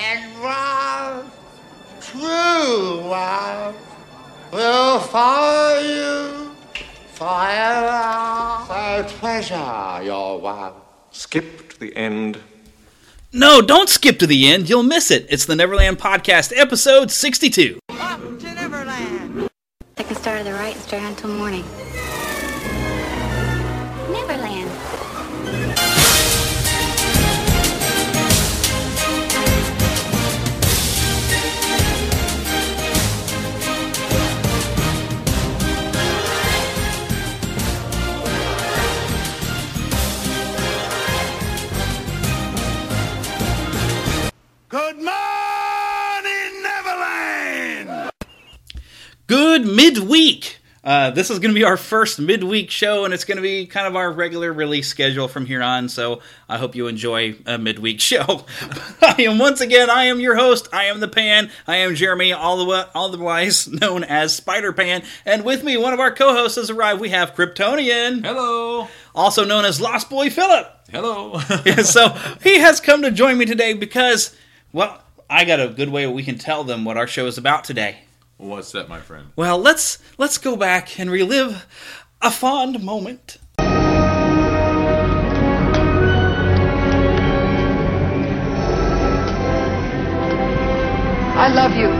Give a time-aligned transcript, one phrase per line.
[0.00, 1.36] And love,
[2.00, 3.74] true love,
[4.52, 6.54] will follow you
[7.14, 8.64] forever.
[8.68, 10.76] So treasure your love.
[11.10, 12.38] Skip to the end.
[13.32, 14.70] No, don't skip to the end.
[14.70, 15.26] You'll miss it.
[15.30, 17.80] It's the Neverland Podcast, episode 62.
[17.90, 19.48] Up to Neverland.
[19.96, 21.64] Take a start to the right and stay until morning.
[44.68, 48.10] Good morning, Neverland.
[49.26, 50.56] Good midweek.
[50.84, 53.66] Uh, this is going to be our first midweek show, and it's going to be
[53.66, 55.88] kind of our regular release schedule from here on.
[55.88, 58.44] So I hope you enjoy a midweek show.
[59.02, 60.68] I am once again, I am your host.
[60.72, 61.50] I am the Pan.
[61.66, 65.92] I am Jeremy, all the wa- otherwise known as Spider Pan, and with me, one
[65.94, 67.00] of our co-hosts has arrived.
[67.00, 68.88] We have Kryptonian, Hello.
[69.14, 70.70] also known as Lost Boy Philip.
[70.90, 71.38] Hello.
[71.84, 72.10] so
[72.42, 74.34] he has come to join me today because,
[74.72, 77.64] well, I got a good way we can tell them what our show is about
[77.64, 77.98] today.
[78.36, 79.28] What's that, my friend?
[79.36, 81.66] Well, let's let's go back and relive
[82.22, 83.38] a fond moment.
[91.40, 91.97] I love you.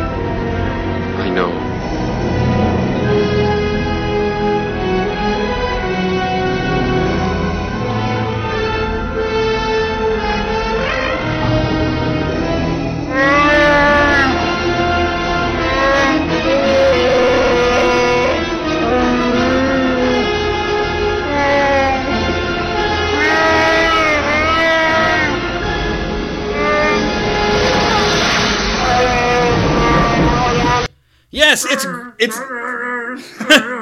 [31.31, 31.85] Yes, it's
[32.19, 32.39] it's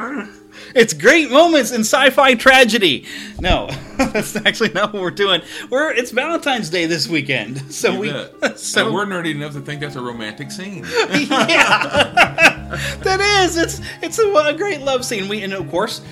[0.77, 3.07] it's great moments in sci-fi tragedy.
[3.41, 5.43] No, that's actually not what we're doing.
[5.71, 8.59] We're it's Valentine's Day this weekend, so You we bet.
[8.59, 10.85] so and we're nerdy enough to think that's a romantic scene.
[10.85, 15.29] yeah, that is it's it's a, a great love scene.
[15.29, 16.03] We and of course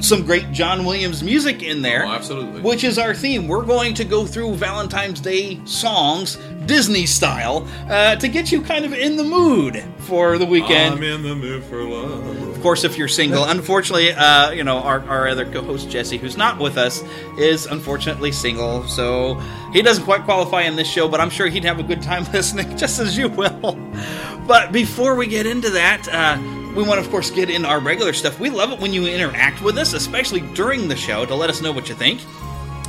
[0.00, 2.04] some great John Williams music in there.
[2.04, 2.62] Oh, absolutely.
[2.62, 3.46] Which is our theme.
[3.46, 6.36] We're going to go through Valentine's Day songs,
[6.66, 10.94] Disney style, uh, to get you kind of in the mood for the weekend.
[10.94, 12.53] I'm in the mood for love.
[12.64, 16.58] Course, if you're single, unfortunately, uh, you know our, our other co-host Jesse, who's not
[16.58, 17.04] with us,
[17.36, 19.34] is unfortunately single, so
[19.74, 21.06] he doesn't quite qualify in this show.
[21.06, 23.78] But I'm sure he'd have a good time listening, just as you will.
[24.46, 26.38] But before we get into that, uh,
[26.74, 28.40] we want to, of course, get in our regular stuff.
[28.40, 31.60] We love it when you interact with us, especially during the show, to let us
[31.60, 32.22] know what you think.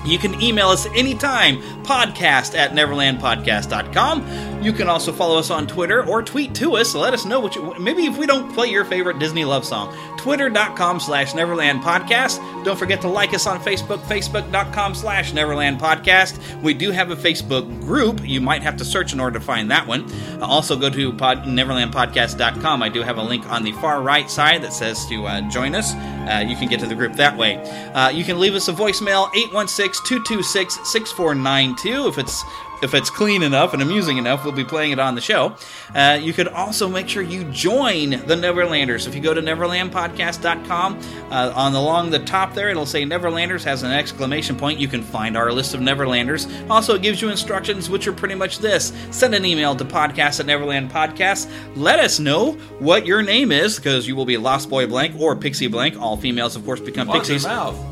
[0.06, 4.55] You can email us anytime, podcast at neverlandpodcast.com.
[4.66, 6.96] You can also follow us on Twitter or tweet to us.
[6.96, 9.96] Let us know what you, maybe if we don't play your favorite Disney love song.
[10.18, 12.40] Twitter.com slash Neverland Podcast.
[12.64, 16.64] Don't forget to like us on Facebook, Facebook.com slash Neverland Podcast.
[16.64, 18.28] We do have a Facebook group.
[18.28, 20.12] You might have to search in order to find that one.
[20.42, 22.82] Uh, also go to pod, neverlandpodcast.com.
[22.82, 25.76] I do have a link on the far right side that says to uh, join
[25.76, 25.94] us.
[25.94, 27.58] Uh, you can get to the group that way.
[27.94, 32.08] Uh, you can leave us a voicemail, 816 226 6492.
[32.08, 32.44] If it's
[32.82, 35.56] if it's clean enough and amusing enough, we'll be playing it on the show.
[35.94, 39.08] Uh, you could also make sure you join the Neverlanders.
[39.08, 41.00] If you go to neverlandpodcast.com,
[41.32, 44.80] uh, on the, along the top there, it'll say Neverlanders has an exclamation point.
[44.80, 46.48] You can find our list of Neverlanders.
[46.70, 50.40] Also, it gives you instructions, which are pretty much this send an email to podcast
[50.40, 51.50] at Neverland Podcast.
[51.76, 55.36] Let us know what your name is, because you will be Lost Boy Blank or
[55.36, 56.00] Pixie Blank.
[56.00, 57.46] All females, of course, become your pixies.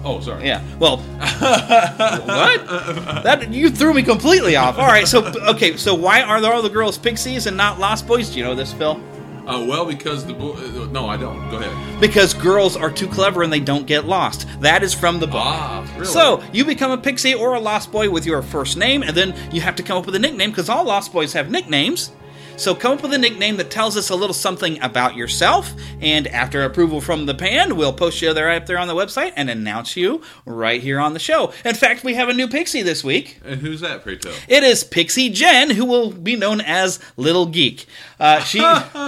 [0.04, 0.46] Oh, sorry.
[0.46, 0.64] Yeah.
[0.78, 2.66] Well, what?
[3.24, 4.73] That you threw me completely off.
[4.78, 5.08] All right.
[5.08, 5.78] So okay.
[5.78, 8.30] So why are there all the girls pixies and not lost boys?
[8.30, 9.00] Do you know this, Phil?
[9.46, 10.54] Uh, well, because the boy.
[10.54, 11.50] Uh, no, I don't.
[11.50, 12.00] Go ahead.
[12.00, 14.48] Because girls are too clever and they don't get lost.
[14.62, 15.42] That is from the book.
[15.44, 16.06] Ah, really?
[16.06, 19.36] So you become a pixie or a lost boy with your first name, and then
[19.52, 22.12] you have to come up with a nickname because all lost boys have nicknames.
[22.56, 26.28] So come up with a nickname that tells us a little something about yourself, and
[26.28, 29.50] after approval from the band, we'll post you there up there on the website and
[29.50, 31.52] announce you right here on the show.
[31.66, 33.40] In fact, we have a new pixie this week.
[33.44, 34.34] And who's that, pray tell?
[34.48, 37.86] It is Pixie Jen, who will be known as Little Geek.
[38.20, 38.64] Uh, she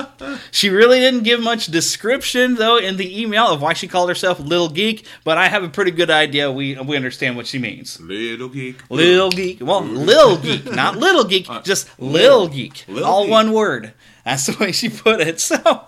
[0.52, 4.40] she really didn't give much description though in the email of why she called herself
[4.40, 6.52] Little Geek, but I have a pretty good idea.
[6.52, 8.02] We we understand what she means.
[8.02, 8.82] Little geek.
[8.90, 13.32] Little Geek, well, Lil Geek, not Little Geek, just Lil Geek, Lil all Geek.
[13.36, 13.94] One word.
[14.24, 15.40] That's the way she put it.
[15.46, 15.88] So.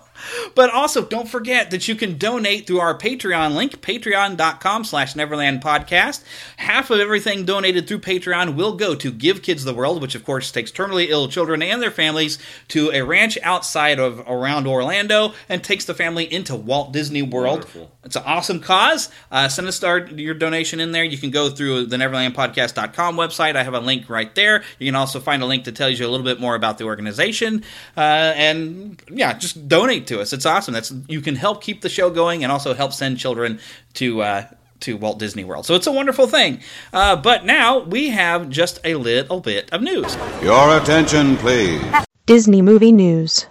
[0.54, 5.62] But also, don't forget that you can donate through our Patreon link, patreon.com slash Neverland
[5.62, 6.22] Podcast.
[6.56, 10.24] Half of everything donated through Patreon will go to Give Kids the World, which of
[10.24, 12.38] course takes terminally ill children and their families
[12.68, 17.60] to a ranch outside of around Orlando and takes the family into Walt Disney World.
[17.60, 17.90] Wonderful.
[18.04, 19.10] It's an awesome cause.
[19.30, 21.04] Uh, send us our, your donation in there.
[21.04, 23.54] You can go through the NeverlandPodcast.com website.
[23.54, 24.62] I have a link right there.
[24.78, 26.84] You can also find a link that tells you a little bit more about the
[26.84, 27.64] organization.
[27.96, 28.00] Uh,
[28.34, 30.32] and yeah, just donate to us.
[30.32, 30.74] It's awesome.
[30.74, 33.60] That's you can help keep the show going and also help send children
[33.94, 34.22] to.
[34.22, 34.46] Uh,
[34.80, 35.66] to Walt Disney World.
[35.66, 36.60] So it's a wonderful thing.
[36.92, 40.16] Uh, but now we have just a little bit of news.
[40.40, 41.82] Your attention, please.
[42.26, 43.46] Disney Movie News.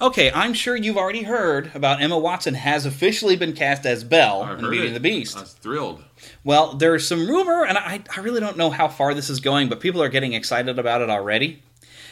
[0.00, 4.42] Okay, I'm sure you've already heard about Emma Watson has officially been cast as Belle
[4.44, 4.86] I in heard Beauty it.
[4.86, 5.36] and the Beast.
[5.36, 6.02] I was thrilled.
[6.42, 9.68] Well, there's some rumor, and I, I really don't know how far this is going,
[9.68, 11.62] but people are getting excited about it already.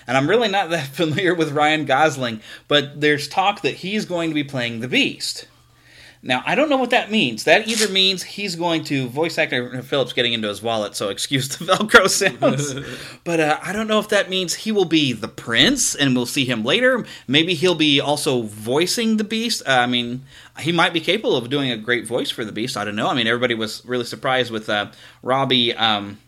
[0.08, 4.30] And I'm really not that familiar with Ryan Gosling, but there's talk that he's going
[4.30, 5.46] to be playing the Beast.
[6.20, 7.44] Now, I don't know what that means.
[7.44, 11.48] That either means he's going to voice actor Phillips getting into his wallet, so excuse
[11.48, 12.74] the Velcro sounds.
[13.24, 16.26] but uh, I don't know if that means he will be the prince, and we'll
[16.26, 17.06] see him later.
[17.28, 19.62] Maybe he'll be also voicing the Beast.
[19.64, 20.24] Uh, I mean,
[20.58, 22.76] he might be capable of doing a great voice for the Beast.
[22.76, 23.08] I don't know.
[23.08, 24.90] I mean, everybody was really surprised with uh,
[25.22, 25.74] Robby.
[25.74, 26.18] Um,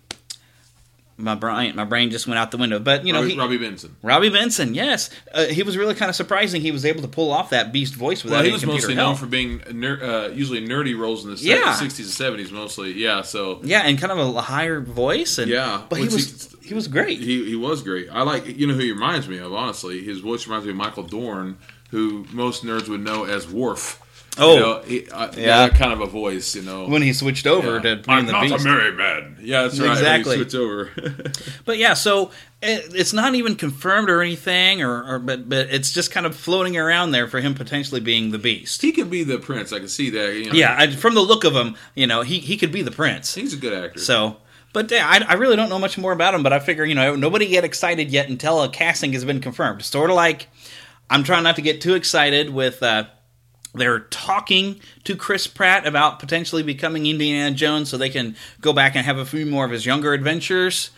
[1.21, 2.79] my brain, my brain just went out the window.
[2.79, 3.97] But you know, Robby, he, Robby Benson.
[4.03, 6.61] Robby Benson, yes, uh, he was really kind of surprising.
[6.63, 8.95] He was able to pull off that Beast voice without Well, he was computer mostly
[8.97, 9.09] help.
[9.11, 11.75] known for being ner- uh, usually nerdy roles in the Yeah.
[11.75, 12.93] 60s and 70s, mostly.
[12.93, 16.75] Yeah, so Yeah, and kind of a higher voice, and Yeah, but he was he
[16.75, 17.19] was great.
[17.21, 18.09] he he was great.
[18.13, 19.53] I like you know who he reminds me of.
[19.53, 21.59] Honestly, his voice reminds me of Michael Dorn,
[21.91, 24.01] who most nerds would know as Worf.
[24.39, 24.55] Oh.
[24.55, 25.67] you know, he, uh, Yeah.
[25.69, 26.55] that kind of a voice.
[26.55, 27.81] You know, when he switched over Yeah.
[27.81, 28.65] to Beauty I'm the not Beast.
[28.65, 29.37] a merry man.
[29.43, 29.91] Yeah, that's right.
[29.91, 30.37] Exactly.
[30.39, 30.91] When he switched over.
[31.65, 32.31] But yeah, so
[32.63, 36.37] it, it's not even confirmed or anything, or, or but but it's just kind of
[36.37, 38.81] floating around there for him potentially being the Beast.
[38.83, 39.73] he could be the prince.
[39.73, 40.35] I can see that.
[40.35, 40.53] You know.
[40.53, 43.35] Yeah, I, from the look of him, you know, he he could be the prince.
[43.35, 43.99] he's a good actor.
[44.01, 44.37] So,
[44.73, 46.43] but yeah, I, I really don't know much more about him.
[46.43, 49.83] But I figure you know nobody get excited yet until a casting has been confirmed.
[49.85, 50.49] Sort of like
[51.09, 52.83] I'm trying not to get too excited with.
[52.83, 53.05] Uh,
[53.75, 58.97] they're talking to Chris Pratt about potentially becoming Indiana Jones, so they can go back
[58.97, 60.91] and have a few more of his younger adventures.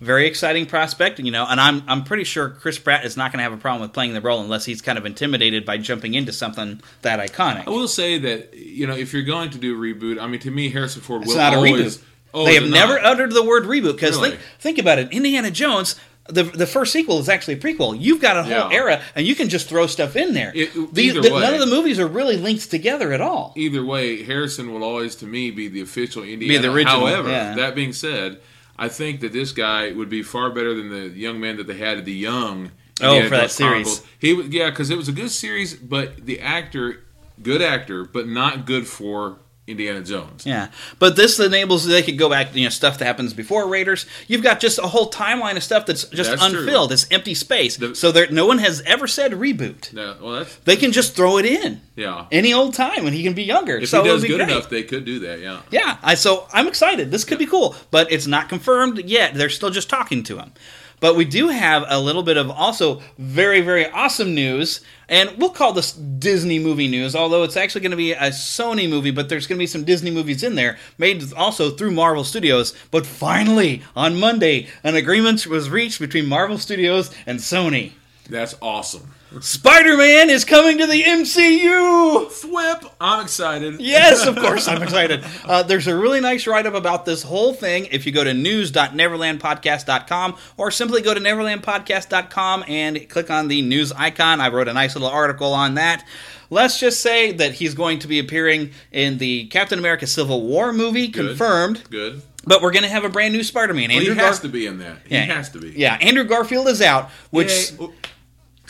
[0.00, 1.44] Very exciting prospect, you know.
[1.46, 3.92] And I'm I'm pretty sure Chris Pratt is not going to have a problem with
[3.92, 7.66] playing the role unless he's kind of intimidated by jumping into something that iconic.
[7.66, 10.40] I will say that you know if you're going to do a reboot, I mean
[10.40, 12.02] to me Harrison Ford It's will not a reboot.
[12.32, 13.04] Oh, they have never not?
[13.04, 14.30] uttered the word reboot because Really?
[14.30, 15.12] think, think about it.
[15.12, 15.96] Indiana Jones,
[16.30, 17.96] the the first sequel is actually a prequel.
[18.00, 18.68] You've got a whole Yeah.
[18.72, 20.52] era, and you can just throw stuff in there.
[20.54, 21.40] It- These, the- way.
[21.40, 23.52] none of the movies are really linked together at all.
[23.56, 26.62] Either way, Harrison will always to me be the official Indiana.
[26.62, 27.54] the original, However, yeah.
[27.56, 28.38] that being said,
[28.78, 31.76] I think that this guy would be far better than the young man that they
[31.76, 32.70] had at the young.
[33.02, 34.02] Oh, Indiana for that series.
[34.18, 37.04] He was- yeah, because it was a good series, but the actor,
[37.42, 40.44] good actor, but not good for Indiana Jones.
[40.44, 42.54] Yeah, but this enables they could go back.
[42.56, 44.04] You know, stuff that happens before Raiders.
[44.26, 46.60] You've got just a whole timeline of stuff that's just That's true.
[46.60, 46.90] unfilled.
[46.92, 47.76] It's empty space.
[47.76, 49.92] The- so there, no one has ever said reboot.
[49.92, 52.26] Yeah, well, that's They can just throw it in yeah.
[52.32, 53.76] any old time, and he can be younger.
[53.78, 54.48] If so he does good great.
[54.50, 55.38] enough, they could do that.
[55.40, 55.60] Yeah.
[55.70, 57.10] Yeah, I, so I'm excited.
[57.12, 59.34] This could be cool, but it's not confirmed yet.
[59.34, 60.52] They're still just talking to him.
[61.00, 65.50] But we do have a little bit of also very, very awesome news, and we'll
[65.50, 69.28] call this Disney movie news, although it's actually going to be a Sony movie, but
[69.28, 72.74] there's going to be some Disney movies in there, made also through Marvel Studios.
[72.90, 77.92] But finally, on Monday, an agreement was reached between Marvel Studios and Sony.
[78.30, 79.10] That's awesome.
[79.40, 82.26] Spider Man is coming to the MCU!
[82.26, 82.90] Thwip!
[83.00, 83.80] I'm excited.
[83.80, 85.24] Yes, of course, I'm excited.
[85.44, 87.86] Uh, there's a really nice write up about this whole thing.
[87.92, 93.92] If you go to news.neverlandpodcast.com or simply go to neverlandpodcast.com and click on the news
[93.92, 96.04] icon, I wrote a nice little article on that.
[96.52, 100.72] Let's just say that he's going to be appearing in the Captain America Civil War
[100.72, 101.28] movie, Good.
[101.28, 101.84] confirmed.
[101.88, 102.22] Good.
[102.44, 103.90] But we're going to have a brand new Spider Man.
[103.90, 104.96] Well, he has to be in that.
[105.06, 105.20] He Yeah.
[105.26, 105.68] has to be.
[105.70, 107.70] Yeah, Andrew Garfield is out, which.
[107.78, 107.88] Yay.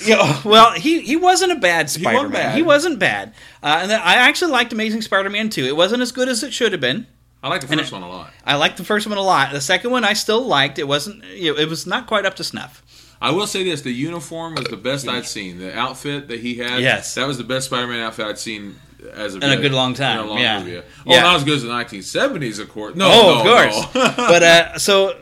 [0.05, 2.31] Yeah, well, he, he wasn't a bad Spider Man.
[2.33, 2.55] bad.
[2.57, 3.35] He wasn't bad.
[3.63, 5.65] Uh, and I actually liked Amazing Spider Man 2.
[5.65, 7.07] It wasn't as good as it should have been.
[7.43, 8.33] I like the first one a lot.
[8.45, 9.53] I liked the first one a lot.
[9.53, 10.79] The second one I still liked.
[10.79, 11.25] It wasn't.
[11.25, 12.83] You know, it was not quite up to snuff.
[13.23, 15.59] I will say this: the uniform was the best I'd seen.
[15.59, 17.15] The outfit that he had, Yes.
[17.15, 18.77] that was the best Spider-Man outfit I'd seen
[19.15, 20.59] as of In a good long time, In a long yeah.
[20.63, 20.79] movie.
[20.79, 21.21] Oh, Yeah.
[21.23, 22.95] not as good as the 1970s, of course.
[22.95, 23.43] No, oh, no, of
[23.73, 23.95] course.
[23.95, 24.15] no.
[24.17, 25.17] but uh, so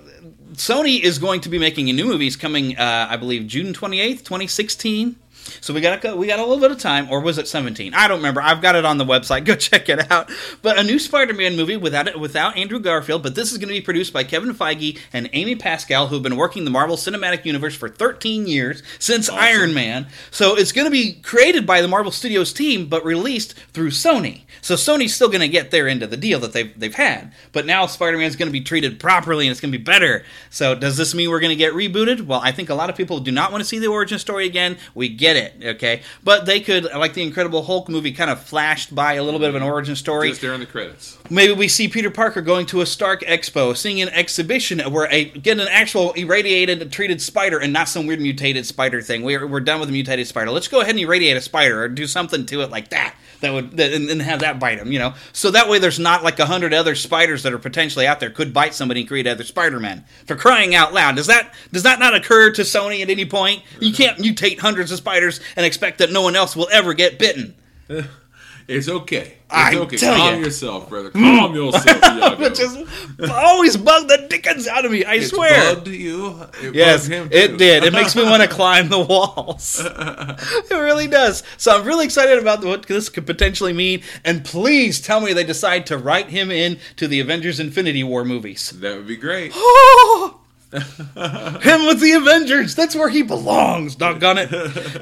[0.59, 4.01] Sony is going to be making a new movies coming, uh, I believe, June twenty
[4.01, 5.17] eighth, twenty sixteen.
[5.61, 7.95] So we got a, we got a little bit of time, or was it seventeen?
[7.95, 8.41] I don't remember.
[8.41, 9.45] I've got it on the website.
[9.45, 10.31] Go check it out.
[10.63, 13.23] But a new Spider-Man movie without it, without Andrew Garfield.
[13.23, 16.37] But this is going to be produced by Kevin Feige and Amy Pascal, who've been
[16.37, 20.07] working the Marvel Cinematic Universe for thirteen years since Iron Man.
[20.31, 24.43] So it's going to be created by the Marvel Studios team, but released through Sony.
[24.61, 27.33] So Sony's still going to get their end of the deal that they've they've had.
[27.53, 30.25] But now Spider-Man's going to be treated properly and it's going to be better.
[30.51, 32.27] So does this mean we're going to get rebooted?
[32.27, 34.47] Well, I think a lot of people do not want to see the origin story
[34.47, 34.79] again.
[34.95, 36.03] We get it, okay?
[36.23, 39.49] But they could, like the Incredible Hulk movie, kind of flashed by a little bit
[39.49, 40.31] of an origin story.
[40.31, 41.19] Just during the credits.
[41.31, 45.27] Maybe we see Peter Parker going to a Stark Expo, seeing an exhibition where a
[45.27, 49.23] get an actual irradiated, treated spider, and not some weird mutated spider thing.
[49.23, 50.51] We're, we're done with the mutated spider.
[50.51, 53.15] Let's go ahead and irradiate a spider or do something to it like that.
[53.41, 55.15] That would that, and, and have that bite him, you know.
[55.33, 58.31] So that way, there's not like a hundred other spiders that are potentially out there
[58.31, 60.05] could bite somebody and create other Spider-Man.
[60.27, 63.63] For crying out loud, does that does that not occur to Sony at any point?
[63.81, 65.18] You can't mutate hundreds of spiders
[65.57, 67.55] and expect that no one else will ever get bitten.
[68.69, 69.21] It's okay.
[69.21, 69.97] It's I okay.
[69.97, 70.41] tell Calm ya.
[70.45, 71.09] yourself, brother.
[71.11, 71.55] Calm mm.
[71.55, 72.37] yourself, Iago.
[72.37, 72.77] Which is
[73.31, 75.07] always bugged the dickens out of me.
[75.07, 75.75] I It's swear.
[75.75, 76.39] bugged you.
[76.63, 77.83] It Yes, bugged him it did.
[77.85, 79.81] It makes me want to climb the walls.
[79.83, 81.43] it really does.
[81.57, 84.03] So I'm really excited about what this could potentially mean.
[84.23, 88.23] And please tell me they decide to write him in to the Avengers Infinity War
[88.23, 88.69] movies.
[88.79, 89.55] That would be great.
[90.73, 92.75] him with the Avengers.
[92.75, 94.53] That's where he belongs, doggone it.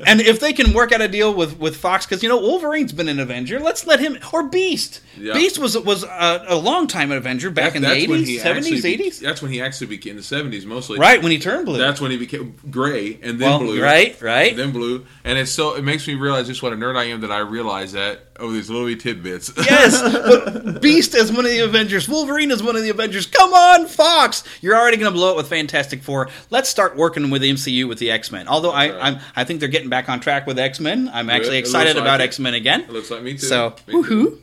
[0.07, 2.93] and if they can work out a deal with, with Fox, because, you know, Wolverine's
[2.93, 5.01] been an Avenger, let's let him, or Beast.
[5.19, 5.35] Yeah.
[5.35, 9.21] Beast was was a, a long time Avenger back in the 80s, 70s, 80s.
[9.21, 10.99] That's when he actually became in the seventies mostly.
[10.99, 11.79] Right, when he turned blue.
[11.79, 13.83] That's when he became gray and then Well, blue.
[13.83, 14.51] right, right.
[14.51, 15.07] And then blue.
[15.25, 17.39] And it's so it makes me realize just what a nerd I am that I
[17.39, 19.53] realize that oh these little wee tidbits.
[19.67, 20.01] Yes,
[20.63, 22.09] but Beast is one of the Avengers.
[22.09, 23.27] Wolverine is one of the Avengers.
[23.27, 24.45] Come on, Fox!
[24.61, 26.29] You're already going to blow it with Fantastic Four.
[26.51, 28.47] Let's start working with the MCU with the X Men.
[28.47, 28.99] Although I, right.
[29.01, 31.11] I'm, I think they're getting back on track with X Men.
[31.13, 32.25] I'm actually It excited like about it.
[32.25, 32.83] X Men again.
[32.83, 33.39] It looks like me too.
[33.39, 34.03] So, Me too.
[34.03, 34.39] woohoo!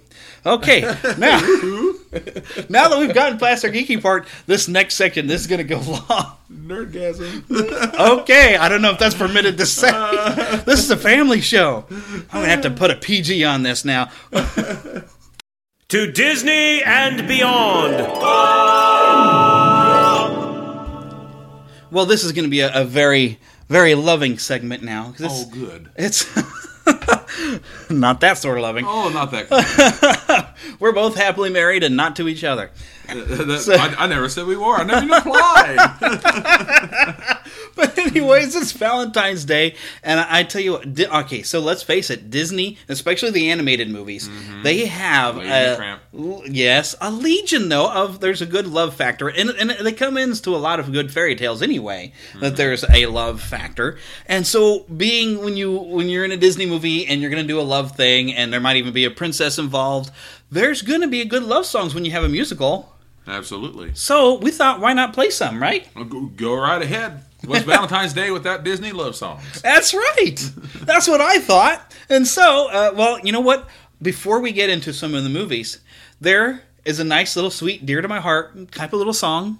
[0.45, 0.81] Okay,
[1.17, 1.39] now,
[2.67, 5.63] now that we've gotten past our geeky part, this next section this is going to
[5.63, 6.33] go long.
[6.51, 7.49] Nerdgasm.
[8.21, 9.89] Okay, I don't know if that's permitted to say.
[10.65, 11.85] This is a family show.
[11.89, 14.09] I'm gonna have to put a PG on this now.
[15.89, 17.93] To Disney and beyond.
[21.93, 25.11] Well, this is going to be a, a very, very loving segment now.
[25.15, 25.89] 'cause it's, Oh good.
[25.95, 26.25] It's
[27.91, 28.85] not that sort of loving.
[28.87, 30.45] Oh not that good.
[30.79, 32.71] We're both happily married and not to each other.
[33.07, 34.75] Uh, uh, that- I, I never said we were.
[34.75, 35.77] I never applied.
[37.75, 40.93] But anyways, it's Valentine's Day, and I, I tell you what.
[40.93, 44.61] Di- okay, so let's face it, Disney, especially the animated movies, mm-hmm.
[44.61, 48.67] they have Lady and the a, l- yes a legion though of there's a good
[48.67, 52.13] love factor, and and they come into a lot of good fairy tales anyway.
[52.33, 52.55] That mm-hmm.
[52.57, 57.07] there's a love factor, and so being when you when you're in a Disney movie
[57.07, 59.57] and you're going to do a love thing, and there might even be a princess
[59.57, 60.11] involved,
[60.51, 62.93] there's going to be a good love songs when you have a musical.
[63.27, 63.91] Absolutely.
[63.93, 65.87] So we thought, why not play some, right?
[66.35, 67.23] Go right ahead.
[67.45, 69.61] What's Valentine's Day without Disney love songs?
[69.61, 70.37] That's right.
[70.81, 71.93] That's what I thought.
[72.09, 73.67] And so, uh, well, you know what?
[74.01, 75.79] Before we get into some of the movies,
[76.19, 79.59] there is a nice little sweet, dear to my heart type of little song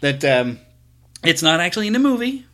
[0.00, 0.58] that um,
[1.24, 2.46] it's not actually in the movie,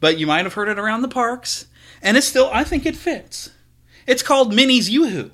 [0.00, 1.66] but you might have heard it around the parks,
[2.02, 3.50] and it's still, I think it fits.
[4.06, 5.30] It's called Minnie's Yoo-Hoo.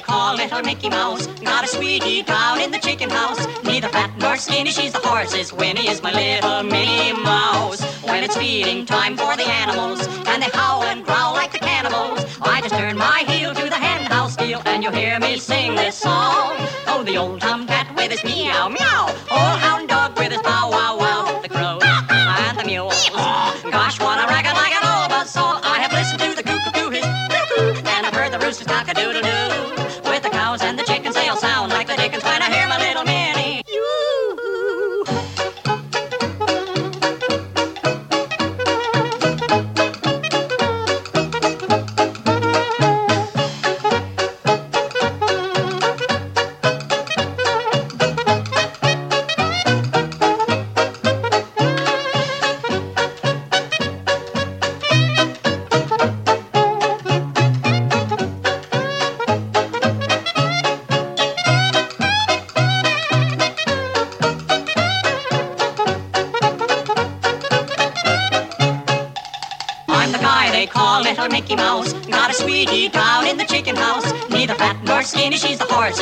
[0.00, 1.26] Call little Mickey Mouse.
[1.26, 3.38] Got a sweetie down in the chicken house.
[3.64, 7.82] Neither fat nor skinny, she's the horse's Winnie is my little Minnie Mouse.
[8.04, 12.24] When it's feeding time for the animals, and they howl and growl like the cannibals,
[12.40, 15.74] I just turn my heel to the hen house deal, and you'll hear me sing
[15.74, 16.54] this song.
[16.86, 20.98] Oh, the old tomcat with his meow meow, old hound dog with his bow wow
[20.98, 23.10] wow, the crow and the mules.
[23.10, 24.00] Gosh,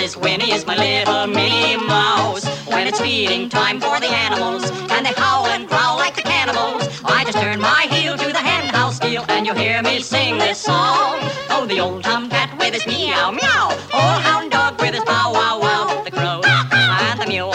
[0.09, 2.47] horse's Winnie is my little Minnie Mouse.
[2.67, 6.89] When it's feeding time for the animals, and they howl and growl like the cannibals,
[7.05, 10.39] I just turn my heel to the hen house deal, and you'll hear me sing
[10.39, 11.19] this song.
[11.51, 15.61] Oh, the old tomcat with his meow meow, old hound dog with his bow wow
[15.61, 17.53] wow, the crows and the mule.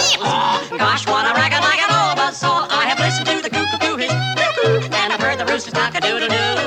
[0.77, 2.67] Gosh, what a racket like an all buzz saw.
[2.69, 6.01] I have listened to the cuckoo his cuckoo, and I've heard the rooster's cock a
[6.01, 6.62] doodle doo.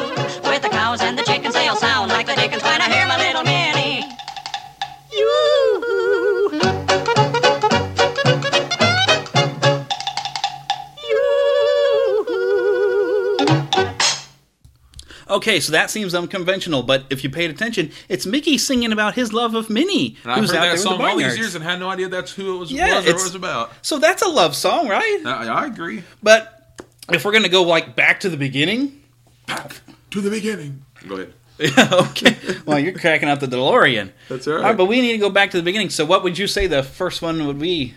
[15.47, 19.33] Okay, so that seems unconventional, but if you paid attention, it's Mickey singing about his
[19.33, 21.37] love of Minnie, And I've who's heard out there that in the all these barnyards.
[21.39, 23.25] years and had no idea that's who it was, Yeah, was or what it's- it
[23.27, 23.73] was about.
[23.83, 25.23] So that's a love song, right?
[25.25, 26.03] I, I agree.
[26.21, 29.01] But if we're gonna go like back to the beginning,
[30.11, 30.85] To the beginning.
[31.07, 31.33] Go ahead.
[31.93, 32.37] okay.
[32.67, 34.11] Well, you're cracking out the DeLorean.
[34.29, 34.59] That's all right.
[34.63, 35.91] All right, but we need to go back to the beginning.
[35.91, 37.95] So, what would you say the first one would be?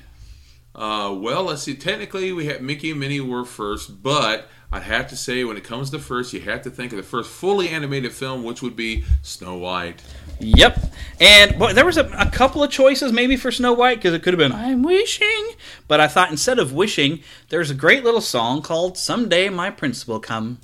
[0.75, 1.73] Uh, well, let's see.
[1.73, 5.63] Technically, we had Mickey and Minnie were first, but I'd have to say when it
[5.63, 8.75] comes to first, you have to think of the first fully animated film, which would
[8.75, 10.03] be Snow White.
[10.39, 10.77] Yep.
[11.19, 14.21] And well, there was a, a couple of choices maybe for Snow White because it
[14.21, 15.53] could have been I'm wishing,
[15.87, 20.07] but I thought instead of wishing, there's a great little song called "Someday My Prince
[20.07, 20.59] Will Come."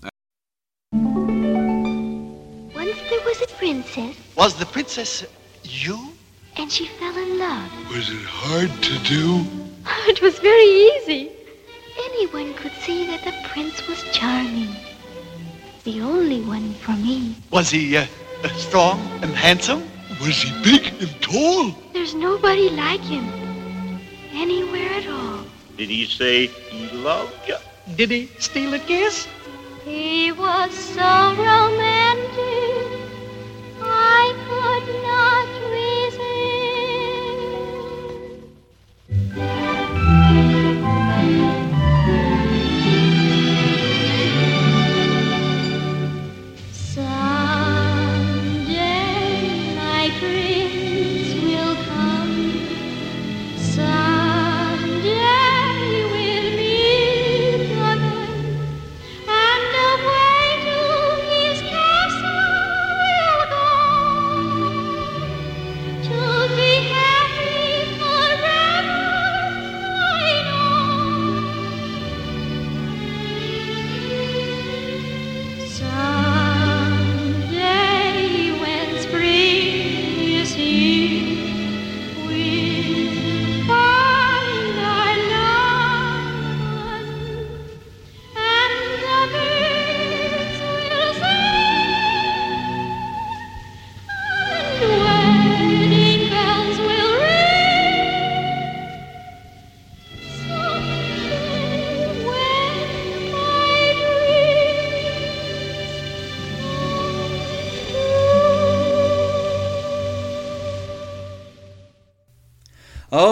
[2.76, 5.26] Once there was a princess, Was the princess
[5.64, 6.12] you?
[6.58, 7.70] and she fell in love.
[7.90, 9.46] Was it hard to do?
[10.08, 11.32] It was very easy.
[11.98, 14.76] Anyone could see that the prince was charming.
[15.84, 17.36] The only one for me.
[17.52, 18.06] Was he uh,
[18.56, 19.84] strong and handsome?
[20.22, 21.72] Was he big and tall?
[21.94, 23.26] There's nobody like him.
[24.34, 25.46] Anywhere at all.
[25.78, 27.58] Did he say he loved you?
[27.96, 29.28] Did he steal a kiss?
[29.84, 33.00] He was so romantic.
[33.82, 35.85] I could not resist.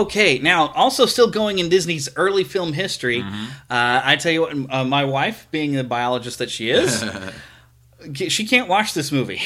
[0.03, 3.21] Okay, now also still going in Disney's early film history.
[3.21, 3.45] Mm-hmm.
[3.69, 7.05] Uh, I tell you what, uh, my wife, being the biologist that she is,
[8.13, 9.41] she can't watch this movie.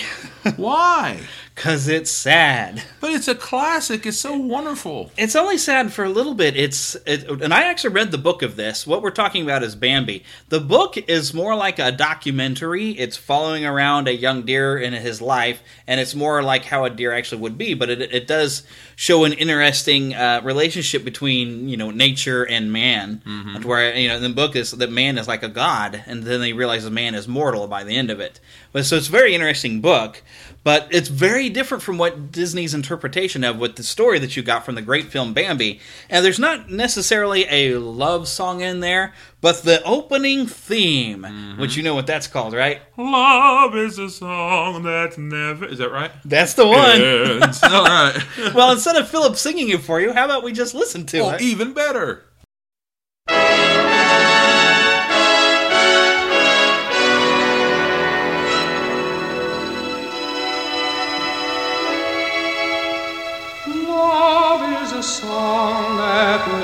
[0.56, 1.20] Why?
[1.58, 2.84] Because it's sad.
[3.00, 4.06] But it's a classic.
[4.06, 5.10] It's so wonderful.
[5.18, 6.56] It's only sad for a little bit.
[6.56, 8.86] It's it, and I actually read the book of this.
[8.86, 10.24] What we're talking about is Bambi.
[10.50, 12.92] The book is more like a documentary.
[12.92, 16.92] It's following around a young deer in his life, and it's more like how a
[16.92, 17.74] deer actually would be.
[17.74, 18.62] But it, it does
[18.96, 23.66] show an interesting uh, relationship between you know nature and man, Mhm.
[23.66, 26.40] where you know in the book is that man is like a god, and then
[26.40, 28.40] they realize that man is mortal by the end of it.
[28.72, 30.22] But so it's a very interesting book,
[30.68, 34.66] but it's very different from what Disney's interpretation of with the story that you got
[34.66, 35.80] from the great film Bambi.
[36.10, 41.62] And there's not necessarily a love song in there, but the opening theme, mm-hmm.
[41.62, 42.82] which you know what that's called, right?
[42.98, 45.64] Love is a song that never.
[45.64, 46.12] Is that right?
[46.26, 47.02] That's the one.
[47.72, 48.54] All right.
[48.54, 51.30] well, instead of Philip singing it for you, how about we just listen to Oh,
[51.30, 51.42] it?
[51.44, 52.26] even better.
[66.18, 66.57] That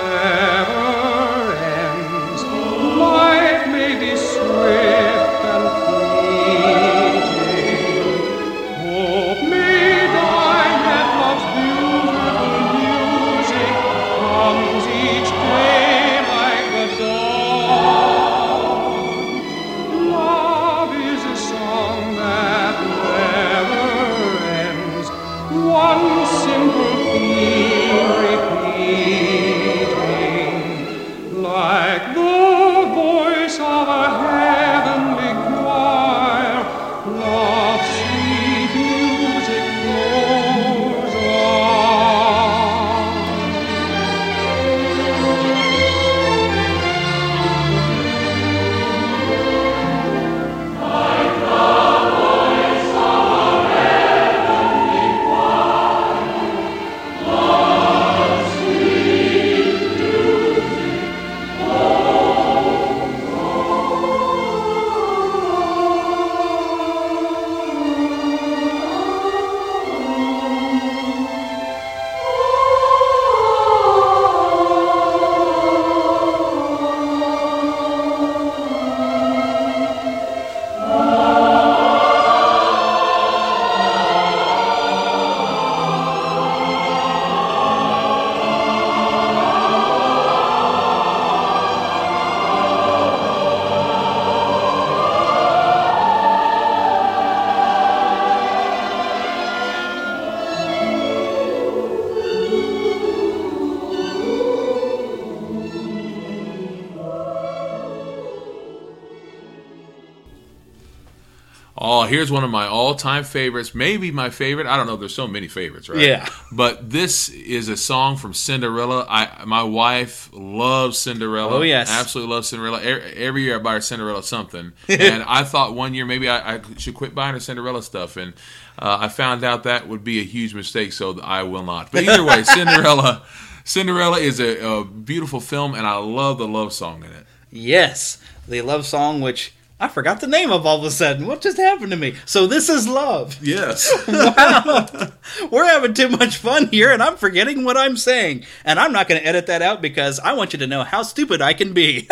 [112.14, 113.74] here's one of my all-time favorites.
[113.74, 114.68] Maybe my favorite.
[114.68, 114.96] I don't know.
[114.96, 116.00] There's so many favorites, right?
[116.00, 116.30] Yeah.
[116.52, 119.06] But this is a song from Cinderella.
[119.10, 121.56] I my wife loves Cinderella.
[121.56, 121.90] Oh, yes.
[121.90, 122.82] absolutely loves Cinderella.
[122.82, 126.62] Every, year I buy her Cinderella something, and I thought one year maybe I, I
[126.78, 128.34] should quit buying her Cinderella stuff, and
[128.78, 131.92] uh, I found out that would be a huge mistake, so I will not.
[131.92, 133.24] But either way, Cinderella.
[133.66, 137.26] Cinderella is a, a beautiful film, and I love the love song in it.
[137.50, 141.28] Yes, the love song, which I forgot the name of all of a sudden.
[141.28, 142.16] What just happened to me?
[142.26, 143.38] So this is love.
[143.42, 143.92] Yes.
[144.08, 145.12] wow.
[145.52, 148.46] We're having too much fun here, and I'm forgetting what I'm saying.
[148.64, 151.04] And I'm not going to edit that out because I want you to know how
[151.04, 152.08] stupid I can be.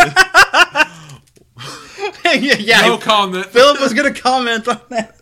[2.26, 2.82] yeah, yeah.
[2.82, 3.46] No comment.
[3.46, 5.18] Philip was going to comment on that.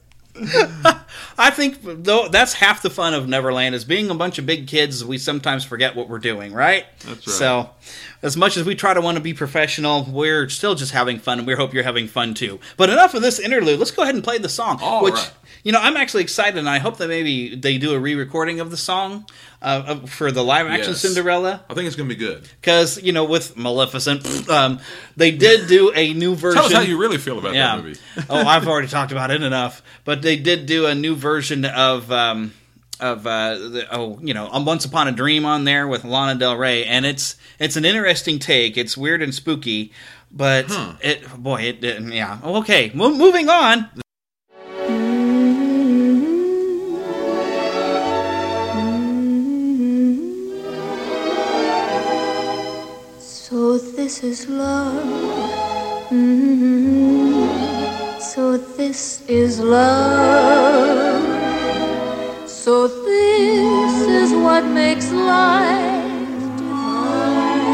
[1.40, 4.68] I think though that's half the fun of Neverland is being a bunch of big
[4.68, 5.06] kids.
[5.06, 6.86] We sometimes forget what we're doing, right?
[7.06, 7.34] That's right.
[7.34, 7.70] So,
[8.22, 11.40] as much as we try to want to be professional, we're still just having fun,
[11.40, 12.60] and we hope you're having fun too.
[12.76, 13.80] But enough of this interlude.
[13.80, 14.80] Let's go ahead and play the song.
[14.82, 15.32] All which right.
[15.70, 18.72] You know, I'm actually excited, and I hope that maybe they do a re-recording of
[18.72, 19.28] the song
[19.62, 21.02] uh, for the live-action Yes.
[21.02, 21.64] Cinderella.
[21.70, 22.42] I think it's going to be good.
[22.60, 24.80] Because you know, with Maleficent, um,
[25.16, 26.56] they did do a new version.
[26.64, 27.76] Tell us how you really feel about Yeah.
[27.76, 28.00] that movie.
[28.32, 29.84] oh, I've already talked about it enough.
[30.06, 32.52] But they did do a new version of um,
[33.00, 36.58] of uh, the, oh, you know, Once Upon a Dream on there with Lana Del
[36.58, 38.76] Rey, and it's it's an interesting take.
[38.76, 39.94] It's weird and spooky,
[40.32, 40.66] but
[41.02, 42.40] it boy, it, it yeah.
[42.44, 43.88] Okay, Mo- moving on.
[54.10, 56.10] This is love.
[56.10, 57.46] Mm,
[58.20, 61.22] So this is love.
[62.50, 67.70] So this is what makes life divine.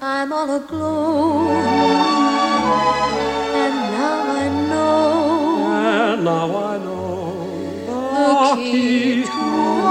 [0.00, 1.50] I'm all aglow.
[3.62, 5.10] And now I know.
[5.74, 7.34] And now I know
[8.14, 8.30] The
[8.62, 9.42] key to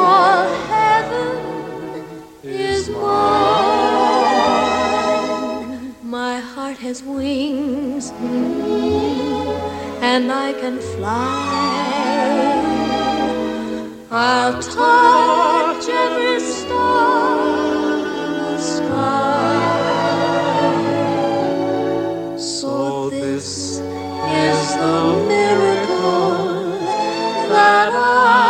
[0.07, 1.35] all heaven
[2.43, 3.58] is mine.
[6.79, 8.11] Has wings,
[10.01, 11.35] and I can fly.
[14.09, 17.37] I'll touch every star
[18.15, 19.59] in the sky.
[22.37, 26.79] So this is the miracle
[27.49, 28.48] that I've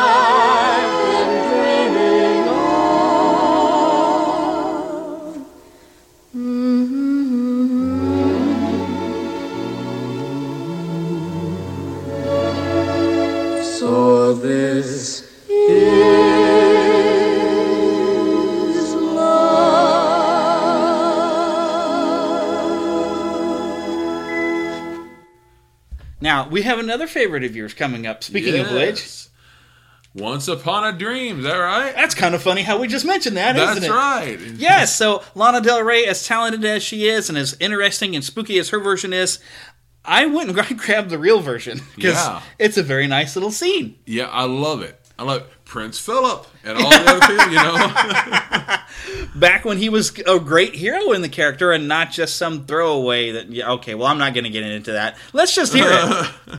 [26.44, 28.24] Now, we have another favorite of yours coming up.
[28.24, 29.28] Speaking of which,
[30.16, 31.94] Once Upon a Dream, is that right?
[31.94, 33.92] that's kind of funny how we just mentioned that, That's not it?
[33.92, 34.40] right.
[34.56, 38.58] Yes, so Lana Del Rey, as talented as she is and as interesting and spooky
[38.58, 39.40] as her version is,
[40.06, 42.42] I went and grabbed the real version because Yeah.
[42.58, 44.00] it's a very nice little scene.
[44.06, 44.98] Yeah, I love it.
[45.20, 49.30] I love Prince Philip and all the other people, you know.
[49.40, 53.32] Back when he was a great hero in the character and not just some throwaway
[53.34, 55.16] that, yeah, okay, well, I'm not going to get into that.
[55.32, 56.56] Let's just hear it.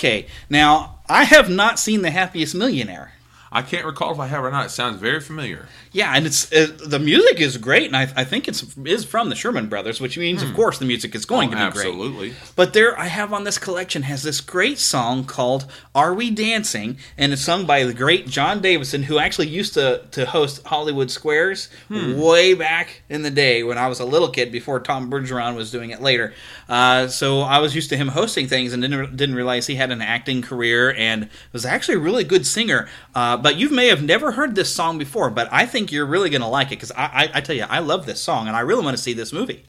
[0.00, 3.12] Okay, now, I have not seen The Happiest Millionaire.
[3.52, 4.64] I can't recall if I have or not.
[4.64, 5.68] It sounds very familiar.
[5.92, 9.28] Yeah, and it's uh, the music is great, and I, I think it's is from
[9.28, 11.86] the Sherman Brothers, which means, of course, the music is going Oh, to be great.
[11.86, 12.34] absolutely.
[12.54, 16.96] But there, I have on this collection has this great song called "Are We Dancing,"
[17.18, 21.10] and it's sung by the great John Davidson, who actually used to to host Hollywood
[21.10, 22.20] Squares Hmm.
[22.20, 25.72] way back in the day when I was a little kid, before Tom Bergeron was
[25.72, 26.32] doing it later.
[26.68, 29.90] Uh, so I was used to him hosting things, and didn't didn't realize he had
[29.90, 32.88] an acting career and was actually a really good singer.
[33.12, 36.04] Uh, but you may have never heard this song before, but I think think you're
[36.04, 38.48] really going to like it because I, I, I tell you, I love this song
[38.48, 39.64] and I really want to see this movie.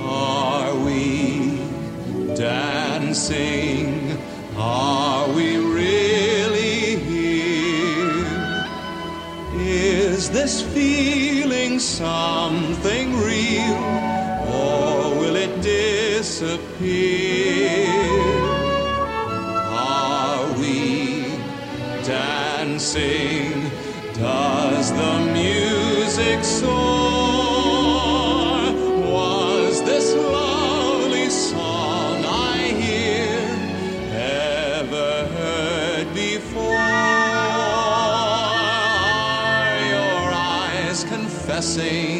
[0.00, 1.58] Are we
[2.34, 4.16] dancing?
[4.56, 8.24] Are we really here?
[9.56, 13.76] Is this feeling something real
[14.48, 17.61] or will it disappear?
[22.82, 23.70] Dancing?
[24.14, 26.72] Does the music soar?
[29.12, 33.38] Was this lovely song I hear
[34.10, 36.76] ever heard before?
[39.38, 42.11] Are your eyes confessing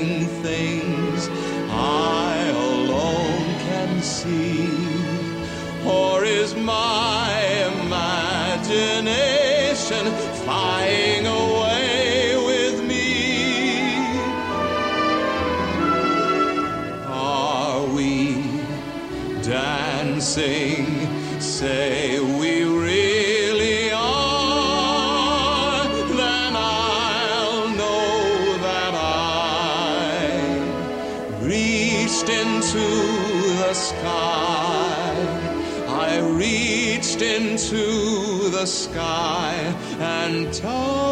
[38.67, 39.55] sky
[39.99, 41.12] and touched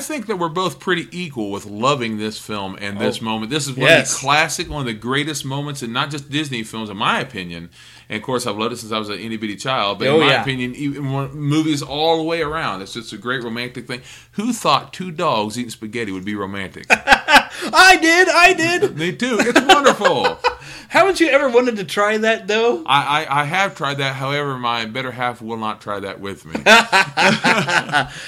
[0.00, 3.50] think that we're both pretty equal with loving this film and this Oh, moment.
[3.50, 4.12] This is one yes.
[4.12, 7.20] of the classic, one of the greatest moments in not just Disney films, in my
[7.20, 7.70] opinion.
[8.08, 9.98] And of course, I've loved it since I was an itty bitty child.
[10.00, 10.42] But Oh, in my yeah.
[10.42, 12.82] opinion, even movies all the way around.
[12.82, 14.02] It's just a great romantic thing.
[14.32, 16.86] Who thought two dogs eating spaghetti would be romantic?
[16.90, 18.96] I did, I did.
[18.98, 19.36] Me too.
[19.40, 20.38] It's wonderful.
[20.90, 22.82] Haven't you ever wanted to try that though?
[22.84, 24.16] I, I, I have tried that.
[24.16, 26.54] However, my better half will not try that with me.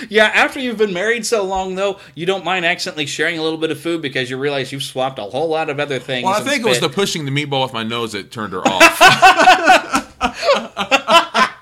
[0.08, 3.58] Yeah, after you've been married so long though, you don't mind accidentally sharing a little
[3.58, 6.24] bit of food because you realize you've swapped a whole lot of other things.
[6.24, 8.62] Well, I think it was the pushing the meatball with my nose that turned her
[8.64, 9.78] off.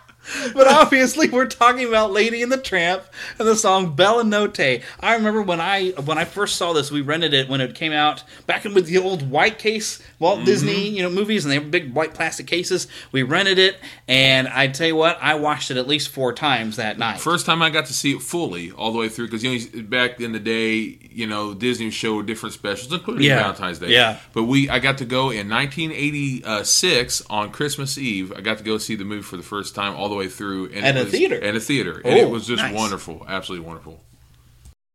[0.54, 3.02] But obviously, we're talking about Lady and the Tramp
[3.38, 4.82] and the song Bella Notte.
[5.00, 7.92] I remember when I when I first saw this, we rented it when it came
[7.92, 10.44] out back in with the old white case Walt Mm-hmm.
[10.44, 12.87] Disney, you know, movies, and they have big white plastic cases.
[13.11, 16.76] We rented it, and I tell you what, I watched it at least four times
[16.76, 17.18] that night.
[17.20, 19.83] First time I got to see it fully, all the way through, because you know
[19.83, 23.40] back in the day, you know Disney showed different specials, including Yeah.
[23.40, 23.88] Valentine's Day.
[23.88, 24.18] Yeah.
[24.33, 28.33] But we, I got to go in 1986 on Christmas Eve.
[28.37, 30.66] I got to go see the movie for the first time, all the way through,
[30.74, 31.42] and At it a was- theater?
[31.42, 32.74] At a theater, and Oh, it was just nice.
[32.74, 34.00] wonderful, absolutely wonderful.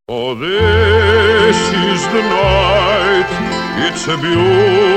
[0.08, 3.26] Oh, this is the night.
[3.90, 4.95] It's a beautiful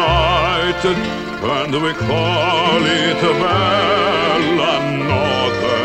[0.00, 4.74] night, and we call it Bella
[5.08, 5.76] Notte.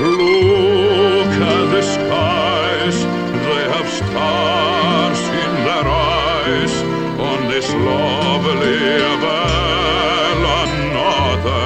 [0.00, 2.96] Look at the skies;
[3.48, 6.74] they have stars in their eyes
[7.30, 8.78] on this lovely
[9.24, 10.60] Bella
[10.94, 11.62] Notte.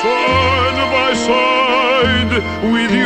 [0.00, 2.32] Side by side
[2.72, 2.99] with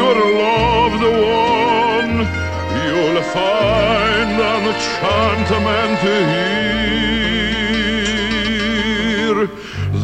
[3.33, 6.95] find them enchantment here.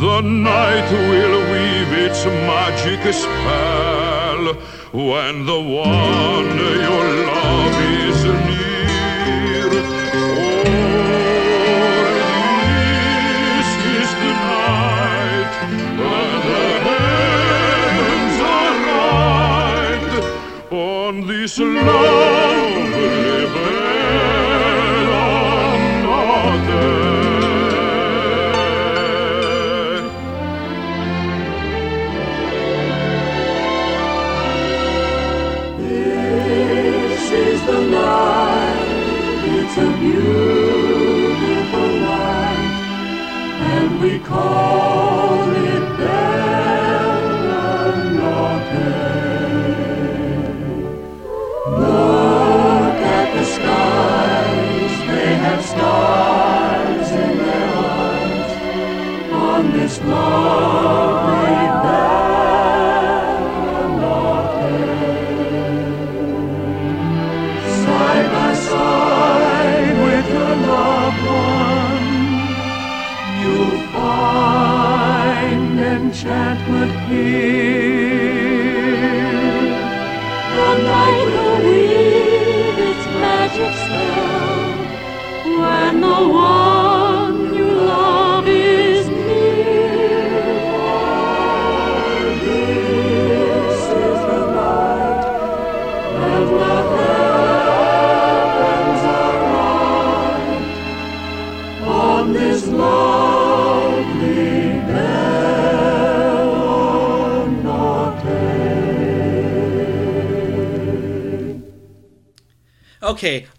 [0.01, 4.55] The night will weave its magic spell
[4.93, 9.71] when the one you love is near.
[10.13, 12.03] For
[13.47, 15.53] this is the night
[16.01, 18.37] when the heavens
[20.71, 22.40] on this lovely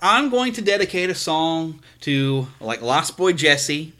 [0.01, 3.93] I'm going to dedicate a song to like Lost Boy Jesse,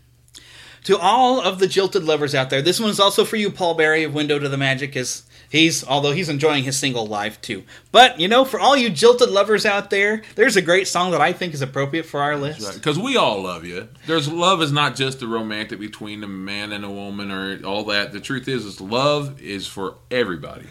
[0.86, 2.62] to all of the jilted lovers out there.
[2.62, 6.12] This one's also for you, Paul Berry of Window to the Magic, because he's although
[6.12, 7.64] he's enjoying his single life too.
[7.92, 11.22] But you know, for all you jilted lovers out there, there's a great song that
[11.22, 12.74] I think is appropriate for our list.
[12.74, 13.88] Because we all love you.
[14.08, 17.84] There's love is not just the romantic between a man and a woman or all
[17.86, 18.12] that.
[18.12, 20.66] The truth is, is love is for everybody.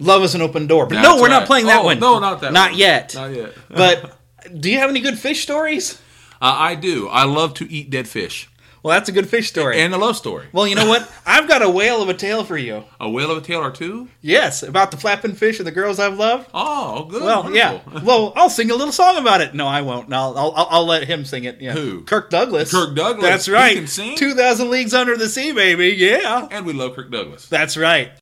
[0.00, 0.86] Love is an open door.
[0.86, 1.38] But That's no, we're right.
[1.38, 2.00] not playing that Oh, one.
[2.00, 2.80] no, not that Not one.
[2.80, 3.14] yet.
[3.14, 3.52] Not yet.
[3.68, 4.18] but
[4.58, 6.00] do you have any good fish stories?
[6.40, 7.08] Uh, I do.
[7.08, 8.48] I love to eat dead fish.
[8.82, 9.80] Well, that's a good fish story.
[9.80, 10.46] And a love story.
[10.52, 11.10] Well, you know what?
[11.26, 12.84] I've got a whale of a tale for you.
[13.00, 14.08] A whale of a tale or two?
[14.20, 16.50] Yes, about the flapping fish and the girls I've loved.
[16.52, 17.22] Oh, good.
[17.22, 17.80] Well, yeah.
[18.04, 19.54] Well, I'll sing a little song about it.
[19.54, 20.10] No, I won't.
[20.10, 21.62] No, I'll, I'll, I'll let him sing it.
[21.62, 21.72] Yeah.
[21.72, 22.02] Who?
[22.02, 22.70] Kirk Douglas.
[22.70, 23.22] Kirk Douglas.
[23.24, 23.74] That's He right.
[23.76, 24.18] can sing?
[24.18, 25.88] 2,000 Leagues Under the Sea, baby.
[25.96, 26.46] Yeah.
[26.50, 27.48] And we love Kirk Douglas.
[27.48, 28.12] That's right.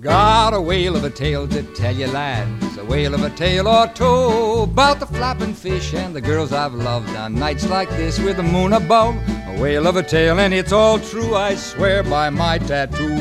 [0.00, 2.78] Got a whale of a tale to tell you, lads.
[2.78, 6.72] A whale of a tale or two about the flapping fish and the girls I've
[6.72, 9.14] loved on nights like this with the moon above.
[9.48, 13.14] A whale of a tale, and it's all true, I swear by my tattoo.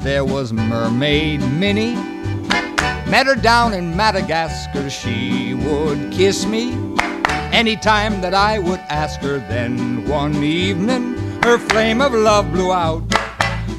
[0.00, 1.94] There was Mermaid Minnie.
[3.08, 6.72] Met her down in Madagascar, she would kiss me
[7.52, 9.38] anytime that I would ask her.
[9.38, 13.04] Then one evening, her flame of love blew out.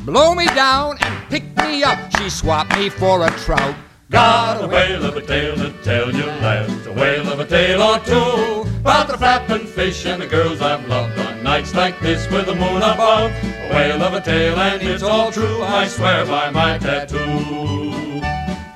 [0.07, 3.75] Blow me down and pick me up, she swapped me for a trout.
[4.09, 6.85] Got a whale of a tale to tell you, lads.
[6.85, 10.87] A whale of a tale or two about the flapping fish and the girls I've
[10.87, 13.33] loved on nights like this with the moon above.
[13.43, 15.61] A whale of a tale, and it's all true.
[15.61, 18.21] I swear by my tattoo.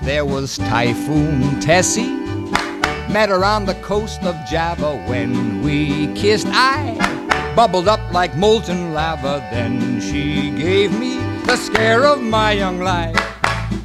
[0.02, 2.14] There was Typhoon Tessie.
[3.10, 6.48] Met her on the coast of Java when we kissed.
[6.50, 9.48] I bubbled up like molten lava.
[9.52, 13.18] Then she gave me the scare of my young life.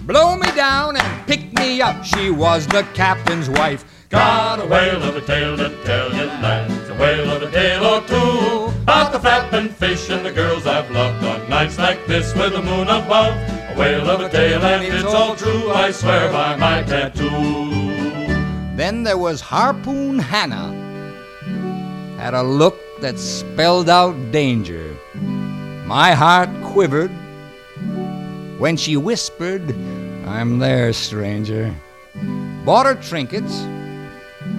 [0.07, 2.05] Blow me down and pick me up.
[2.05, 3.85] She was the captain's wife.
[4.09, 6.89] Got a whale of a tale to tell you, lads.
[6.89, 10.89] A whale of a tale or two about the flapping fish and the girls I've
[10.93, 13.35] loved on nights like this with the moon above.
[13.71, 15.73] A whale of a tale, and it's all true.
[15.73, 17.73] I swear by my tattoo.
[18.77, 20.71] Then there was Harpoon Hannah.
[22.17, 24.97] Had a look that spelled out danger.
[25.87, 27.11] My heart quivered
[28.59, 29.75] when she whispered,
[30.27, 31.75] I'm there, stranger.
[32.65, 33.65] Bought her trinkets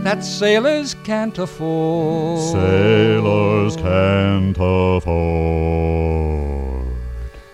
[0.04, 2.40] that sailors can't afford.
[2.54, 5.98] Sailors can't afford.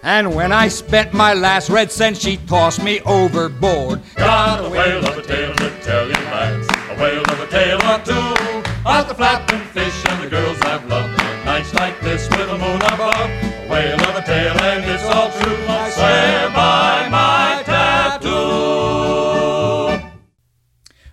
[0.04, 4.02] And when I spent my last red cent, she tossed me overboard.
[4.16, 6.68] Got a whale of a tale to tell you, lads.
[6.92, 8.43] A whale of a tale or two
[8.84, 12.82] about the flapping fish and the girls I've loved nights like this with the moon
[12.82, 13.16] above.
[13.16, 15.56] A whale of a tale, and it's all true.
[15.70, 18.34] I swear by my tattoo.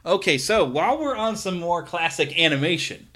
[0.04, 3.06] Okay, so while we're on some more classic animation,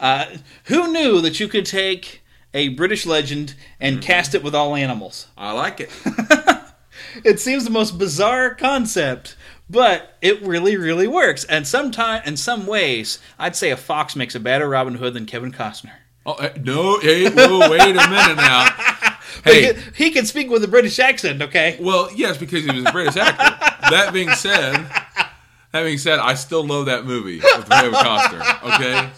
[0.00, 0.26] uh,
[0.64, 5.28] who knew that you could take a British legend and cast it with all animals?
[5.38, 5.90] I like it.
[7.24, 9.36] it seems the most bizarre concept,
[9.70, 11.44] but it really, really works.
[11.44, 15.26] And sometime, in some ways, I'd say a fox makes a better Robin Hood than
[15.26, 15.92] Kevin Costner.
[16.26, 16.98] Oh eh, no!
[16.98, 18.68] Hey, whoa, wait a minute now.
[19.44, 21.78] Hey, he, he can speak with a British accent, okay?
[21.80, 23.56] well, yes, because he was a British actor.
[23.88, 24.74] that being said,
[25.72, 28.74] that being said, I still love that movie with Kevin Costner.
[28.74, 29.08] Okay,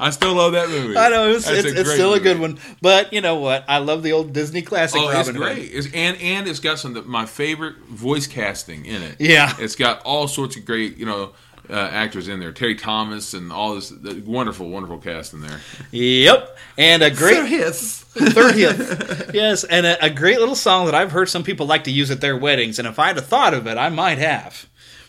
[0.00, 0.96] I still love that movie.
[0.96, 3.36] I know it's, That's it's, a it's great still a good one, but you know
[3.36, 3.64] what?
[3.68, 5.58] I love the old Disney classic Oh, it's great.
[5.58, 5.76] Hood.
[5.76, 9.16] It's, and and it's got some of my favorite voice casting in it.
[9.20, 9.54] Yeah.
[9.58, 11.32] it's got all sorts of great you know
[11.70, 12.52] uh, actors in there.
[12.52, 15.60] Terry Thomas and all this the wonderful, wonderful cast in there.
[15.90, 17.98] Yep, and a great Sir Hith.
[18.14, 21.90] thirtieth, yes, and a, a great little song that I've heard some people like to
[21.90, 24.66] use at their weddings, and if I'd have thought of it, I might have.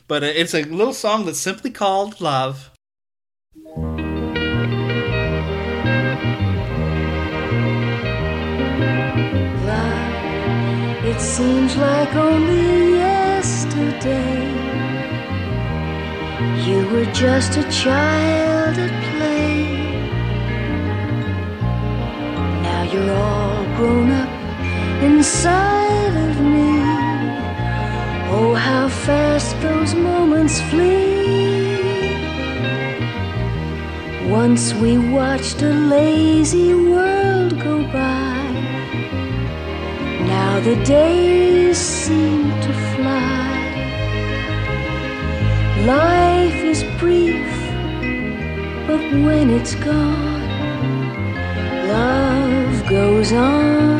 [0.07, 2.69] But uh, it's a little song that's simply called "Love."
[11.13, 14.49] It seems like only yesterday
[16.65, 19.53] you were just a child at play.
[22.63, 24.31] Now you're all grown up
[25.03, 26.71] inside of me.
[28.35, 32.17] Oh, how fast those moments flee.
[34.27, 38.22] Once we watched a lazy world go by.
[40.53, 43.57] Now the days seem to fly.
[45.83, 47.49] Life is brief,
[48.85, 50.47] but when it's gone,
[51.89, 53.92] love goes on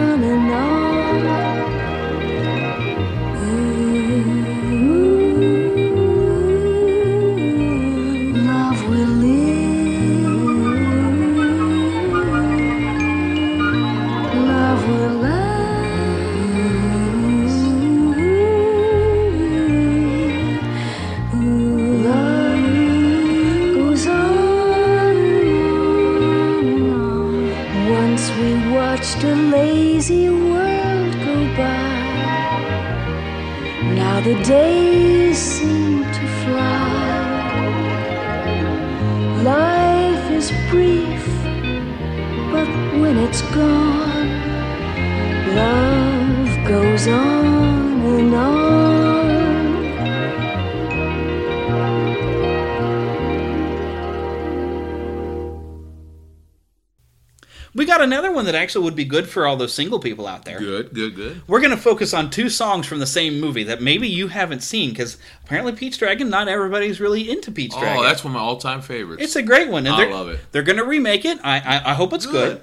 [58.04, 60.60] another one that actually would be good for all those single people out there.
[60.60, 61.42] Good, good, good.
[61.48, 64.62] We're going to focus on two songs from the same movie that maybe you haven't
[64.62, 68.00] seen because apparently Pete's Dragon, not everybody's really into Pete's oh, Dragon.
[68.00, 69.24] Oh, that's one of my all-time favorites.
[69.24, 69.88] It's a great one.
[69.88, 70.40] I love it.
[70.52, 71.40] They're going to remake it.
[71.44, 72.62] I I, I hope it's good.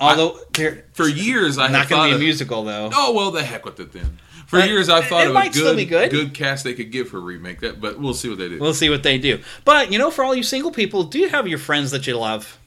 [0.00, 2.90] Although they're For years, I not going to be a musical though.
[2.94, 4.18] Oh well, the heck with it then.
[4.46, 6.10] For years, I thought it of might a still good, be good.
[6.10, 7.60] good cast they could give for a remake.
[7.60, 8.58] That, but we'll see what they do.
[8.58, 9.40] We'll see what they do.
[9.64, 12.16] But you know, for all you single people, do you have your friends that you
[12.16, 12.58] love?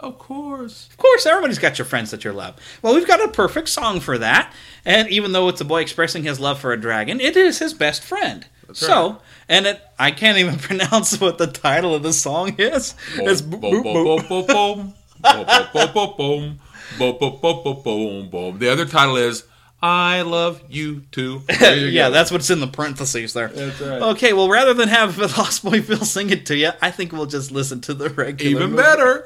[0.00, 0.88] Of course.
[0.90, 2.56] Of course, everybody's got your friends that you love.
[2.80, 4.52] Well, we've got a perfect song for that.
[4.84, 7.74] And even though it's a boy expressing his love for a dragon, it is his
[7.74, 8.46] best friend.
[8.72, 12.94] so, and it, I can't even pronounce what the title of the song is.
[13.14, 14.46] It's Boom, boom, boom, boom.
[14.46, 16.60] Boom, boom, boom, boom, boom.
[16.98, 18.58] Boom, boom, boom, boom, boom, boom.
[18.58, 19.44] The other title is
[19.82, 22.12] "I Love You Too." You yeah, go.
[22.14, 23.48] that's what's in the parentheses there.
[23.48, 24.02] That's right.
[24.02, 27.12] Okay, well, rather than have the Lost Boy Phil sing it to you, I think
[27.12, 28.50] we'll just listen to the regular.
[28.50, 28.82] Even movie.
[28.82, 29.24] better.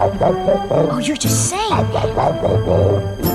[0.00, 3.27] Oh, you're just saying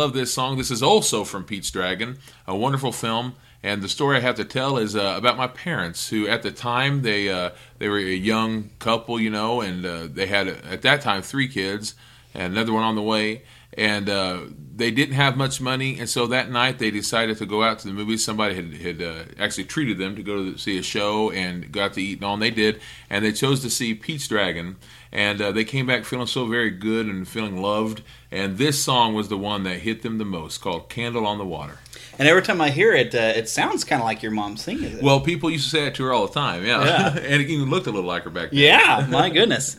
[0.00, 0.56] love this song.
[0.56, 3.34] This is also from Pete's Dragon, a wonderful film.
[3.62, 6.50] And the story I have to tell is uh, about my parents, who at the
[6.50, 10.80] time they uh, they were a young couple, you know, and uh, they had at
[10.80, 11.94] that time three kids
[12.32, 13.42] and another one on the way.
[13.74, 14.40] And uh,
[14.80, 17.86] they didn't have much money, and so that night they decided to go out to
[17.86, 18.24] the movies.
[18.24, 21.92] Somebody had, had uh, actually treated them to go to see a show and got
[21.94, 22.80] to eat and all, and they did.
[23.10, 24.76] And they chose to see Pete's Dragon,
[25.12, 28.02] and uh, they came back feeling so very good and feeling loved.
[28.32, 31.44] And this song was the one that hit them the most, called "Candle on the
[31.44, 31.78] Water."
[32.18, 34.96] And every time I hear it, uh, it sounds kind of like your mom singing
[34.96, 35.02] it.
[35.02, 36.84] Well, people used to say that to her all the time, yeah.
[36.84, 37.08] Yeah.
[37.16, 38.60] and it even looked a little like her back then.
[38.60, 39.78] Yeah, my goodness.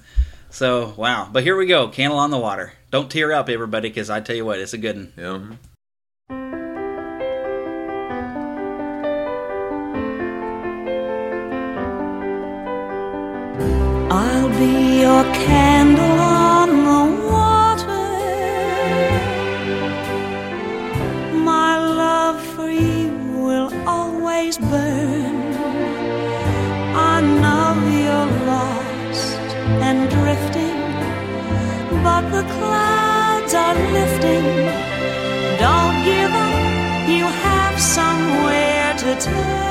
[0.52, 2.74] So wow, but here we go, candle on the water.
[2.92, 5.14] Don't tear up, everybody, because I tell you what, it's a good one.
[5.18, 5.24] Yeah.
[5.24, 5.54] Mm-hmm.
[14.12, 16.31] I'll be your candle
[32.04, 34.46] but the clouds are lifting.
[35.66, 39.62] Don't give up, you have somewhere to turn.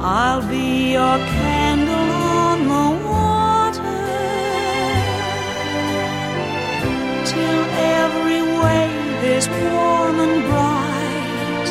[0.00, 4.02] I'll be your candle on the water
[7.30, 7.62] till
[8.00, 11.68] every wave is warm and bright.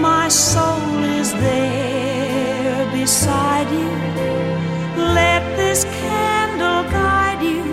[0.00, 4.11] My soul is there beside you.
[5.82, 7.64] This candle guide you.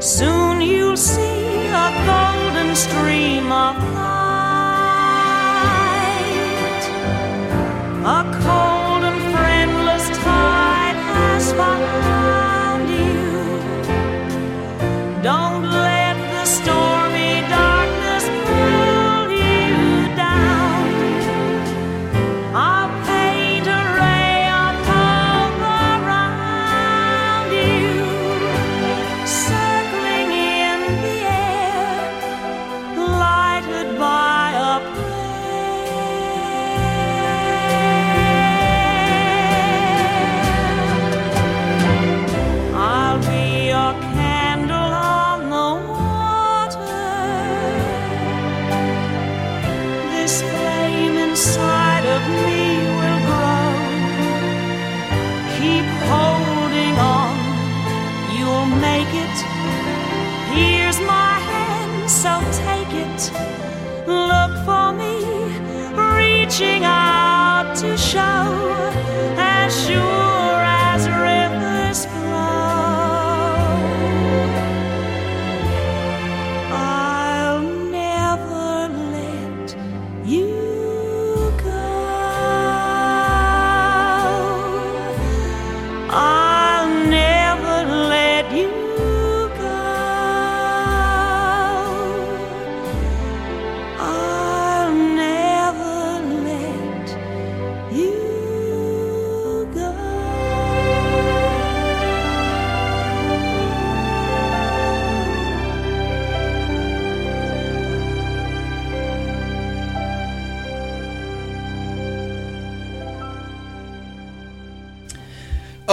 [0.00, 4.42] Soon you'll see a golden stream of light.
[8.18, 13.22] A cold and friendless tide has found you.
[15.22, 15.51] Don't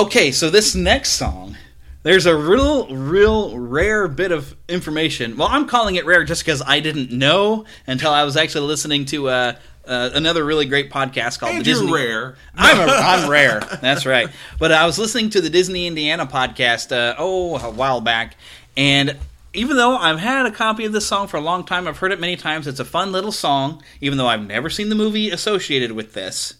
[0.10, 1.56] Okay, so this next song,
[2.02, 5.38] there's a real, real rare bit of information.
[5.38, 9.06] Well, I'm calling it rare just because I didn't know until I was actually listening
[9.06, 9.54] to uh,
[9.86, 11.94] uh, another really great podcast called And the you're Disney.
[11.94, 12.36] rare.
[12.56, 13.60] I'm, a, I'm rare.
[13.60, 14.30] That's right.
[14.58, 18.36] But I was listening to the Disney Indiana podcast, uh, oh, a while back,
[18.76, 19.16] and
[19.54, 22.12] even though I've had a copy of this song for a long time, I've heard
[22.12, 22.66] it many times.
[22.66, 26.56] It's a fun little song, even though I've never seen the movie associated with this.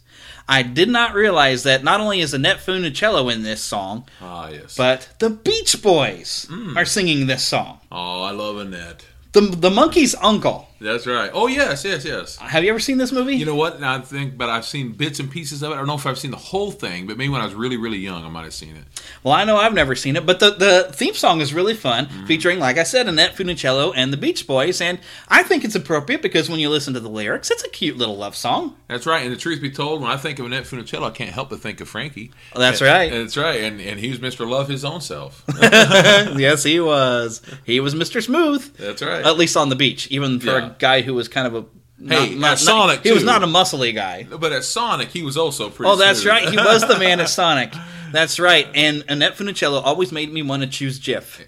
[0.52, 4.76] I did not realize that not only is Annette Funicello in this song, Ah, yes.
[4.76, 6.76] but the Beach Boys Mm.
[6.76, 7.80] are singing this song.
[7.92, 9.06] Oh, I love Annette.
[9.34, 10.69] The the monkey's uncle.
[10.82, 11.30] That's right.
[11.34, 12.38] Oh yes, yes, yes.
[12.38, 13.36] Have you ever seen this movie?
[13.36, 13.82] You know what?
[13.82, 15.76] Now I think, but I've seen bits and pieces of it.
[15.76, 17.76] I don't know if I've seen the whole thing, but maybe when I was really,
[17.78, 18.84] really young, I might have seen it.
[19.24, 22.06] Well, I know I've never seen it, but the, the theme song is really fun,
[22.06, 22.26] Mm-hmm.
[22.28, 26.22] featuring, like I said, Annette Funicello and the Beach Boys, and I think it's appropriate
[26.22, 28.76] because when you listen to the lyrics, it's a cute little love song.
[28.88, 29.24] That's right.
[29.24, 31.60] And the truth be told, when I think of Annette Funicello, I can't help but
[31.60, 32.32] think of Frankie.
[32.56, 33.12] That's And- right.
[33.12, 33.62] That's right.
[33.64, 34.50] And and he was Mr.
[34.50, 35.44] Love his own self.
[35.62, 37.42] yes, he was.
[37.66, 38.24] He was Mr.
[38.24, 38.76] Smooth.
[38.78, 39.26] That's right.
[39.26, 40.69] At least on the beach, even for Yeah.
[40.72, 41.66] A guy who was kind of a.
[42.02, 44.24] Hey, at Sonic, He was not a muscly guy.
[44.24, 45.92] but at Sonic, he was also pretty.
[45.92, 46.32] Oh, that's smooth.
[46.32, 46.50] right.
[46.50, 47.74] He was the man at Sonic.
[48.14, 48.68] That's right.
[48.74, 51.42] And Annette Funicello always made me want to choose Jif.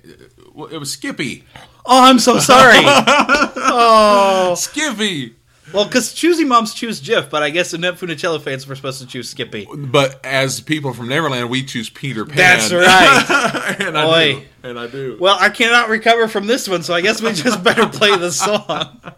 [0.54, 1.46] Well, it was Skippy.
[1.86, 2.80] Oh, I'm so sorry.
[2.84, 5.36] oh, Skippy.
[5.74, 9.08] Well, because choosy moms choose Jif, but I guess Annette Funicello fans were supposed to
[9.08, 9.68] choose Skippy.
[9.74, 12.36] But as people from Neverland, we choose Peter Pan.
[12.38, 13.76] That's right.
[13.80, 14.34] and I Boy.
[14.64, 14.70] do.
[14.70, 15.18] And I do.
[15.20, 18.32] Well, I cannot recover from this one, so I guess we just better play the
[18.32, 19.02] song.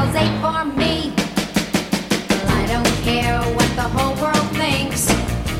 [0.00, 1.12] uncle's ate for me.
[2.30, 5.08] Well, I don't care what the whole world thinks.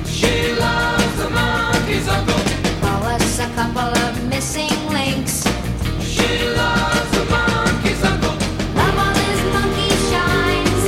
[0.09, 2.41] She loves the monkeys, uncle.
[2.81, 5.45] Call us a couple of missing links.
[6.01, 8.37] She loves the monkeys, uncle.
[8.81, 10.83] Love all his monkey shines.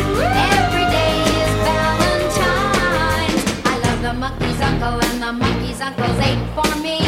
[0.57, 3.43] Every day is Valentine's.
[3.65, 6.99] I love the monkey's uncle, and the monkey's uncle's ate for me.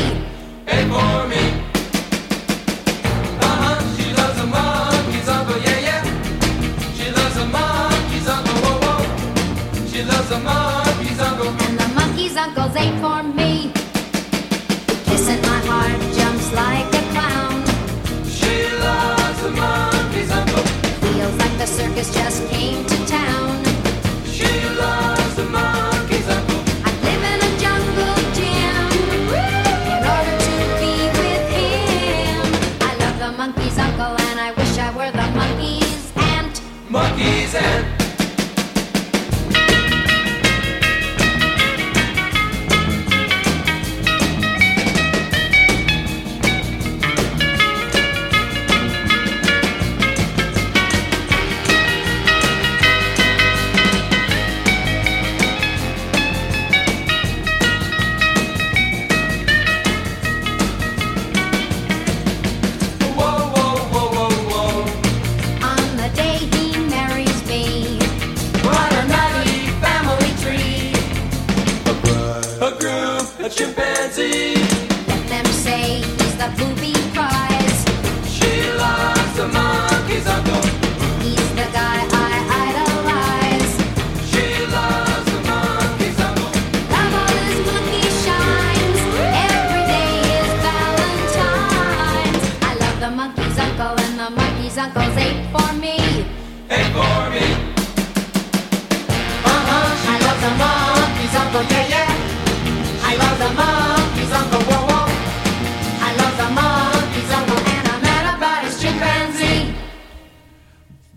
[0.67, 1.44] Hey, for me.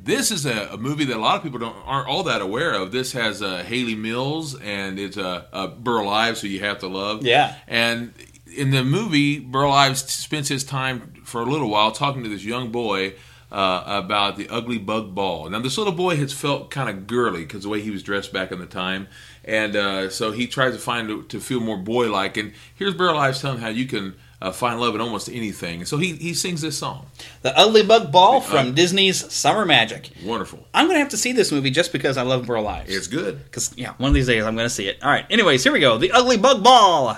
[0.08, 2.74] This is a, a movie that a lot of people don't aren't all that aware
[2.74, 2.92] of.
[2.92, 6.88] This has uh, Hayley Mills and it's uh, uh, Burl Ives, who you have to
[6.88, 7.26] love.
[7.26, 7.56] Yeah.
[7.68, 8.14] And
[8.56, 12.46] in the movie, Burl Ives spends his time for a little while talking to this
[12.46, 13.16] young boy
[13.52, 15.50] uh, about the ugly bug ball.
[15.50, 18.34] Now, this little boy has felt kind of girly because the way he was dressed
[18.34, 19.08] back in the time,
[19.44, 22.38] and uh, so he tries to find to feel more boy-like.
[22.38, 25.86] And here's Burl Ives telling how you can uh, find love in almost anything.
[25.86, 27.08] So he he sings this song.
[27.42, 30.12] The Ugly Bug Ball from Disney's Summer Magic.
[30.24, 30.66] Wonderful.
[30.74, 32.94] I'm going to have to see this movie just because I love Burl Ives.
[32.94, 33.44] It's good.
[33.44, 35.04] Because, yeah, one of these days I'm going to see it.
[35.04, 35.98] All right, anyways, here we go.
[35.98, 37.18] The Ugly Bug Ball.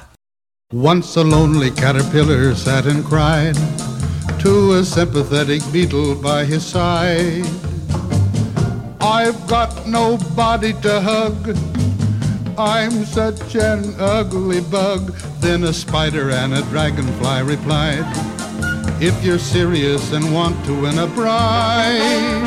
[0.71, 3.55] Once a lonely caterpillar sat and cried
[4.39, 7.43] to a sympathetic beetle by his side.
[9.01, 11.88] I've got nobody to hug.
[12.59, 15.13] I'm such an ugly bug.
[15.39, 18.03] Then a spider and a dragonfly replied,
[19.01, 22.41] If you're serious and want to win a bride,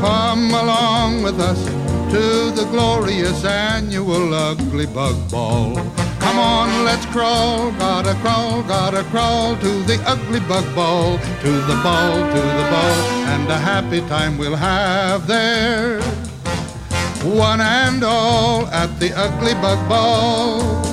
[0.00, 1.62] come along with us
[2.10, 5.74] to the glorious annual ugly bug ball.
[6.20, 11.78] Come on, let's crawl, gotta crawl, gotta crawl to the ugly bug ball, to the
[11.82, 12.96] ball, to the ball,
[13.28, 16.23] and a happy time we'll have there.
[17.24, 20.84] One and all at the ugly bug ball.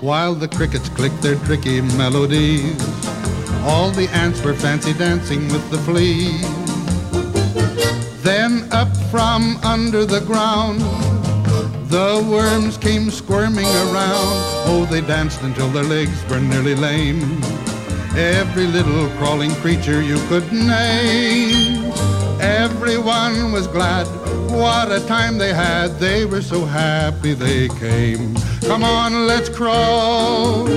[0.00, 2.95] While the crickets click their tricky melodies,
[3.66, 6.38] all the ants were fancy dancing with the flea.
[8.22, 10.80] Then up from under the ground,
[11.90, 14.36] the worms came squirming around.
[14.68, 17.40] Oh, they danced until their legs were nearly lame.
[18.16, 21.92] Every little crawling creature you could name.
[22.40, 24.06] Everyone was glad.
[24.50, 25.98] What a time they had.
[25.98, 28.36] They were so happy they came.
[28.62, 30.68] Come on, let's crawl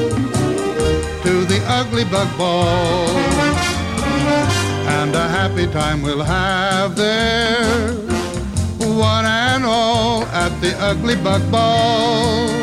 [1.24, 3.08] to the ugly bug ball.
[5.00, 7.94] And a happy time we'll have there.
[8.80, 12.59] One and all at the ugly bug ball.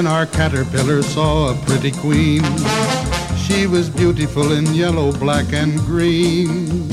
[0.00, 2.42] Then our caterpillar saw a pretty queen.
[3.36, 6.88] She was beautiful in yellow, black, and green.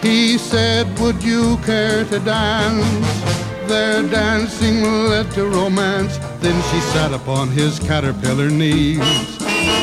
[0.00, 3.68] He said, Would you care to dance?
[3.68, 6.16] Their dancing led to romance.
[6.40, 9.02] Then she sat upon his caterpillar knees.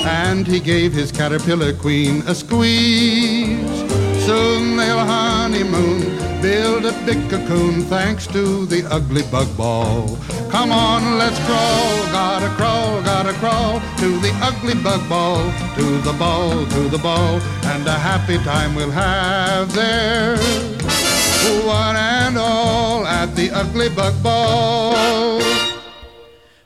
[0.03, 3.59] And he gave his caterpillar queen a squeeze.
[4.25, 6.01] Soon they'll honeymoon,
[6.41, 10.17] build a big cocoon thanks to the ugly bug ball.
[10.49, 15.43] Come on, let's crawl, gotta crawl, gotta crawl to the ugly bug ball,
[15.75, 20.37] to the ball, to the ball, and a happy time we'll have there.
[21.65, 25.66] One and all at the ugly bug ball.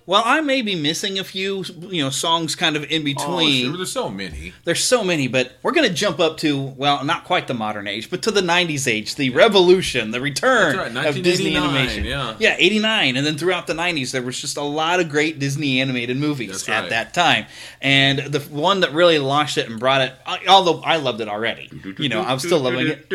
[0.06, 3.66] Well, I may be missing a few, you know, songs kind of in Oh, between.
[3.68, 4.54] sure, there's so many.
[4.64, 7.88] There's so many, but we're going to jump up to, well, not quite the modern
[7.88, 12.04] age, but to the 90s age, the revolution, the return right, of Disney animation.
[12.04, 12.36] yeah.
[12.40, 13.16] Yeah, 89.
[13.16, 16.66] And then throughout the 90s, there was just a lot of great Disney animated movies
[16.66, 17.46] That's at that time.
[17.82, 20.14] And the one that really launched it and brought it,
[20.48, 23.08] although I loved it already, you know, I'm still loving it.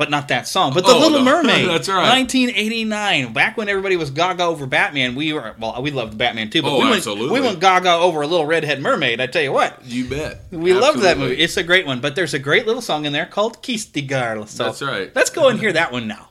[0.00, 0.72] But not that song.
[0.72, 1.24] But The Oh, Little no.
[1.42, 1.68] Mermaid.
[1.68, 2.08] That's right.
[2.08, 3.34] 1989.
[3.34, 6.70] Back when everybody was gaga over Batman, we were, well, we loved Batman too, but
[6.70, 7.38] Oh, we, went, absolutely.
[7.38, 9.84] we went gaga over a little redhead mermaid, I tell you what.
[9.84, 10.40] You bet.
[10.50, 11.36] We loved that movie.
[11.36, 14.00] It's a great one, but there's a great little song in there called Kiss the
[14.00, 14.46] Girl.
[14.46, 15.14] So That's right.
[15.14, 16.30] Let's go and hear that one now.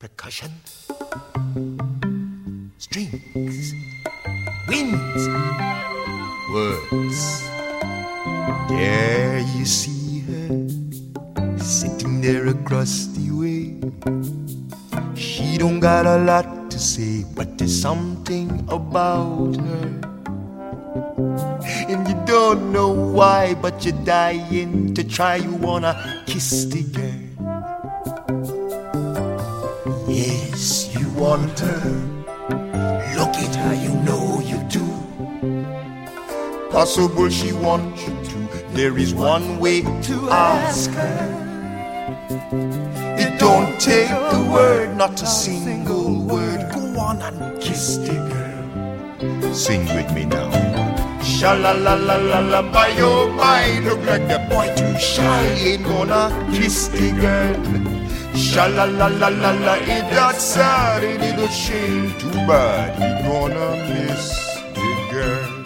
[0.00, 0.50] Percussion,
[2.78, 3.72] strings,
[4.66, 5.28] winds,
[6.52, 7.48] words.
[8.68, 10.66] There you see her
[11.64, 13.78] sitting there across the way.
[15.14, 20.00] She don't got a lot to say, but there's something about her.
[21.88, 25.36] And you don't know why, but you're dying to try.
[25.36, 27.22] You wanna kiss the girl.
[30.08, 31.84] Yes, you want her.
[33.16, 34.86] Look at her, you know you do.
[36.70, 38.42] Possible she wants you to.
[38.72, 41.51] There is one way to ask her.
[42.32, 46.72] It don't take a word, not a single word.
[46.72, 49.54] Go on and kiss the girl.
[49.54, 50.50] Sing with me now.
[51.22, 55.44] Sha la la la la la, by your mind, look like the boy too shy.
[55.58, 57.54] Ain't gonna kiss the girl.
[58.34, 62.96] Sha la la la la la, it got sad, a little shame, too bad.
[62.96, 65.61] He gonna miss the girl.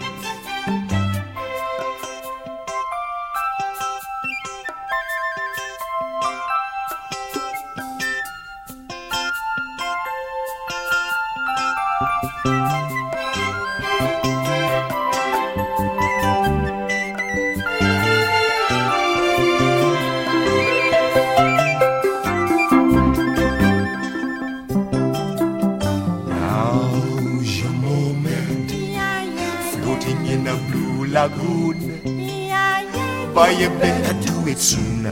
[33.37, 35.03] But you better do it soon.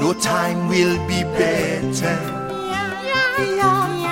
[0.00, 2.18] No time will be better.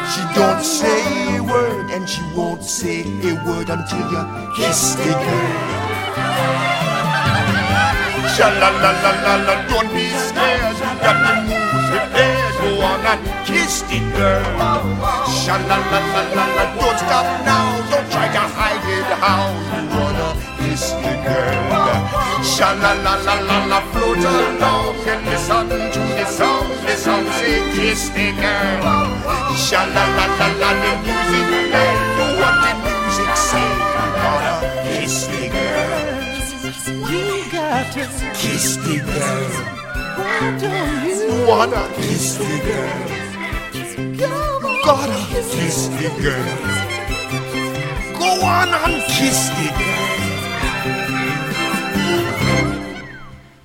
[0.07, 4.23] She don't say a word and she won't say a word until you
[4.55, 5.77] kiss the girl.
[8.37, 10.79] Sha la la la la la, don't be scared.
[11.03, 11.66] Got
[12.83, 14.45] on and kiss the girl.
[15.29, 17.67] Sha la la la la la, don't stop now.
[17.91, 19.09] Don't try to hide it.
[19.23, 22.45] How you wanna kiss the girl?
[22.45, 26.69] Sha la la la la la, float along and listen to the song.
[26.87, 28.83] The song say kiss the girl.
[29.57, 31.93] Sha la la la la, the music play.
[32.17, 33.69] Do what the music say.
[33.97, 34.55] You gotta
[34.85, 36.17] kiss the girl.
[37.11, 38.05] You got to
[38.35, 39.76] Kiss the girl.
[40.17, 43.07] Why don't you Wanna kiss the girl.
[44.85, 46.57] Gotta kiss the girl.
[48.19, 50.03] Go on and kiss the girl.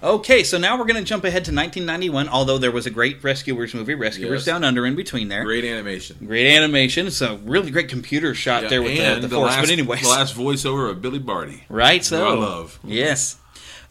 [0.03, 3.23] Okay, so now we're going to jump ahead to 1991, although there was a great
[3.23, 4.45] Rescuers movie, Rescuers Yes.
[4.45, 5.43] Down Under, in between there.
[5.43, 6.17] Great animation.
[6.25, 7.05] Great animation.
[7.05, 9.51] It's a really great computer shot Yeah, there with and the, the, force.
[9.51, 11.63] last, but anyways, the last voiceover of Billy Barty.
[11.69, 12.03] right?
[12.03, 12.79] So Who I love.
[12.83, 13.37] Yes,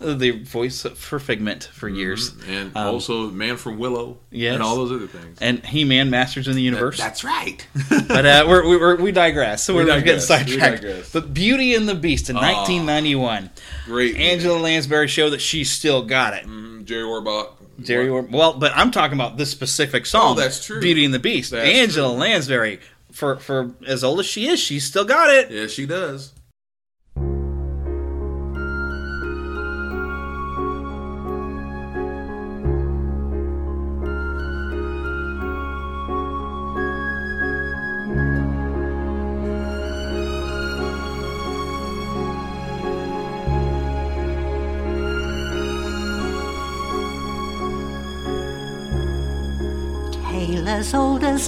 [0.00, 4.18] the voice for Figment for years, And Um, also Man from Willow.
[4.30, 5.38] yes, And all those other things.
[5.40, 6.96] and He-Man, Masters in the Universe.
[6.98, 7.66] That's right.
[8.08, 9.62] but uh, we're, we we're, we digress.
[9.64, 10.48] So We we're, we're getting digress.
[10.48, 11.12] We sidetracked.
[11.12, 13.50] But Beauty and the Beast in Ah, 1991.
[13.84, 14.16] Great.
[14.16, 16.46] Angela Lansbury show that she still got it.
[16.46, 17.52] Mm, Jerry Orbach.
[17.82, 20.32] Jerry Or- well, but I'm talking about this specific song.
[20.32, 20.80] Oh, that's true.
[20.80, 21.50] Beauty and the Beast.
[21.50, 22.78] That's Angela Lansbury,
[23.10, 25.50] for for as old as she is, she's still got it.
[25.50, 26.32] Yeah, she does.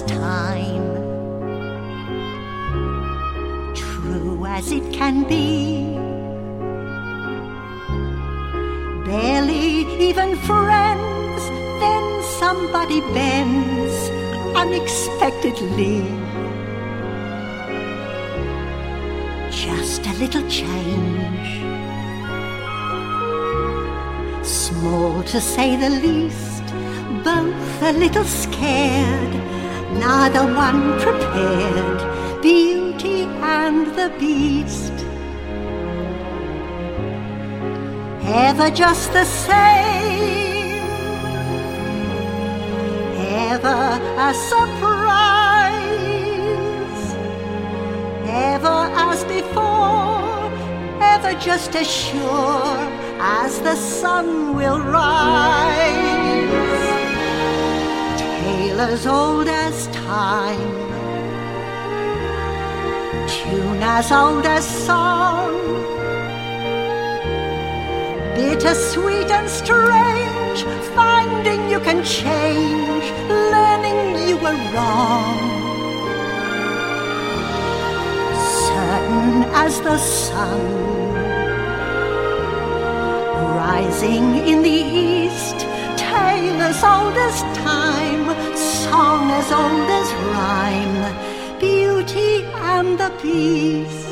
[0.01, 0.83] Time,
[3.75, 5.83] true as it can be.
[9.05, 11.41] Barely even friends,
[11.79, 13.95] then somebody bends
[14.55, 16.01] unexpectedly.
[19.51, 21.49] Just a little change,
[24.45, 26.63] small to say the least
[27.23, 29.33] both a little scared,
[29.99, 32.41] neither one prepared.
[32.41, 34.93] Beauty and the Beast.
[38.25, 40.81] Ever just the same,
[43.51, 45.03] ever a surprise,
[48.25, 48.79] ever
[49.09, 50.51] as before,
[51.01, 52.77] ever just as sure
[53.19, 56.22] as the sun will rise
[58.73, 60.73] tale as old as time,
[63.27, 65.51] tune as old as song,
[68.35, 70.63] bitter, sweet, and strange,
[70.95, 75.37] finding you can change, learning you were wrong.
[78.67, 80.61] Certain as the sun,
[83.55, 85.02] rising in the east
[86.73, 88.25] as old as time,
[88.57, 91.03] song as old as rhyme,
[91.59, 92.43] Beauty
[92.73, 94.09] and the Beast.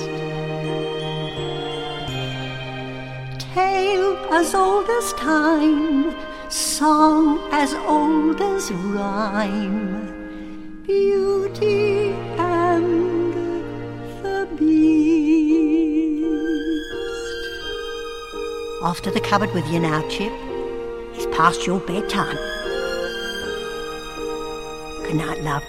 [3.53, 6.13] Tale as old as time,
[6.49, 10.05] song as old as rhyme,
[10.85, 13.33] Beauty and
[14.23, 14.69] the Beast.
[18.83, 20.50] Off to the cupboard with you now, Chip.
[21.43, 22.35] It's past your bedtime.
[25.03, 25.63] Good night, love.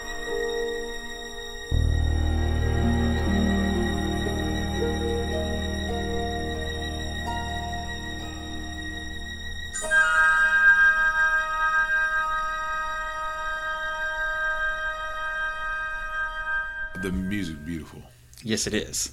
[17.00, 18.02] The music beautiful.
[18.42, 19.12] Yes, it is.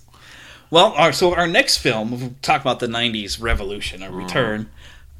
[0.69, 4.13] Well, our, so our next film, we'll talk about the '90s revolution, Uh-huh.
[4.13, 4.69] a return,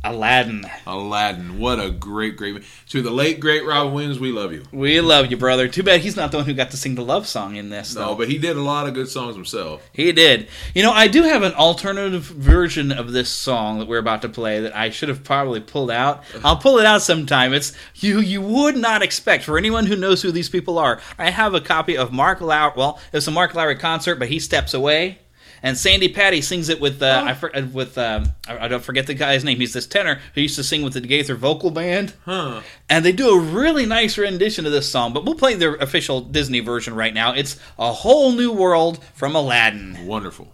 [0.02, 0.66] Aladdin.
[0.88, 1.60] Aladdin.
[1.60, 2.64] What a great, great.
[2.89, 4.64] To the late, great Robin Williams, we love you.
[4.72, 5.68] We love you, brother.
[5.68, 7.95] Too bad he's not the one who got to sing the love song in this.
[7.95, 8.16] No, though.
[8.16, 9.88] but he did a lot of good songs himself.
[9.91, 10.47] He did.
[10.74, 14.30] You know, I do have an alternative version of this song that we're about to
[14.30, 16.24] play that I should have probably pulled out.
[16.45, 17.54] I'll pull it out sometime.
[17.54, 21.02] It's you you would not expect for anyone who knows who these people are.
[21.18, 22.74] I have a copy of Mark Lowry.
[22.78, 25.20] Well, it's a Mark Lowry concert, but he steps away.
[25.62, 28.84] And Sandi Patty sings it with uh, I for, uh, with um, I, I don't
[28.84, 29.57] forget the guy's name.
[29.60, 32.62] He's this tenor who used to sing with the Gaither Vocal Band, Huh.
[32.89, 35.14] and they do a really nice rendition of this song.
[35.14, 37.34] But we'll play their official Disney version right now.
[37.34, 40.05] It's a whole new world from Aladdin.
[40.05, 40.53] Wonderful.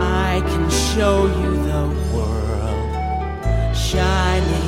[0.00, 4.67] I can show you the world, shining,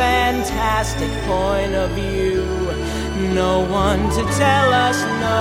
[0.00, 2.42] fantastic point of view.
[3.34, 5.40] No one to tell us no,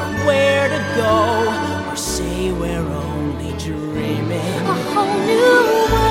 [0.00, 1.16] or where to go,
[1.90, 4.54] or say we're only dreaming.
[4.72, 5.58] A whole new
[5.90, 6.07] world,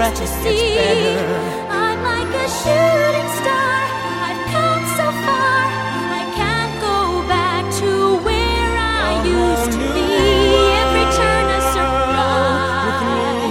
[0.00, 1.20] Hold your breath, things it to see.
[1.68, 3.76] I'm like a shooting star.
[4.28, 5.60] I've come so far.
[6.16, 6.96] I can't go
[7.28, 7.90] back to
[8.24, 10.08] where I oh, used to be.
[10.80, 12.40] Every turn a surprise.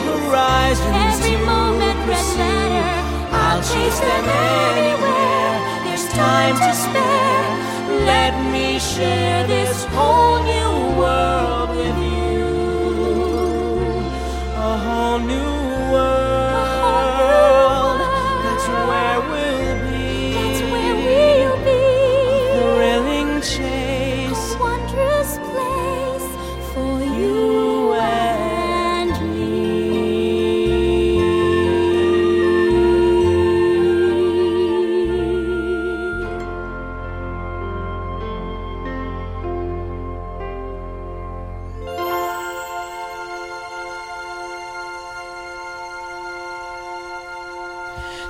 [0.10, 2.98] Horizons Every moment red letter.
[3.30, 4.26] I'll chase them
[4.74, 5.54] anywhere.
[5.86, 7.46] There's time to spare.
[8.10, 11.59] Let me share this whole new world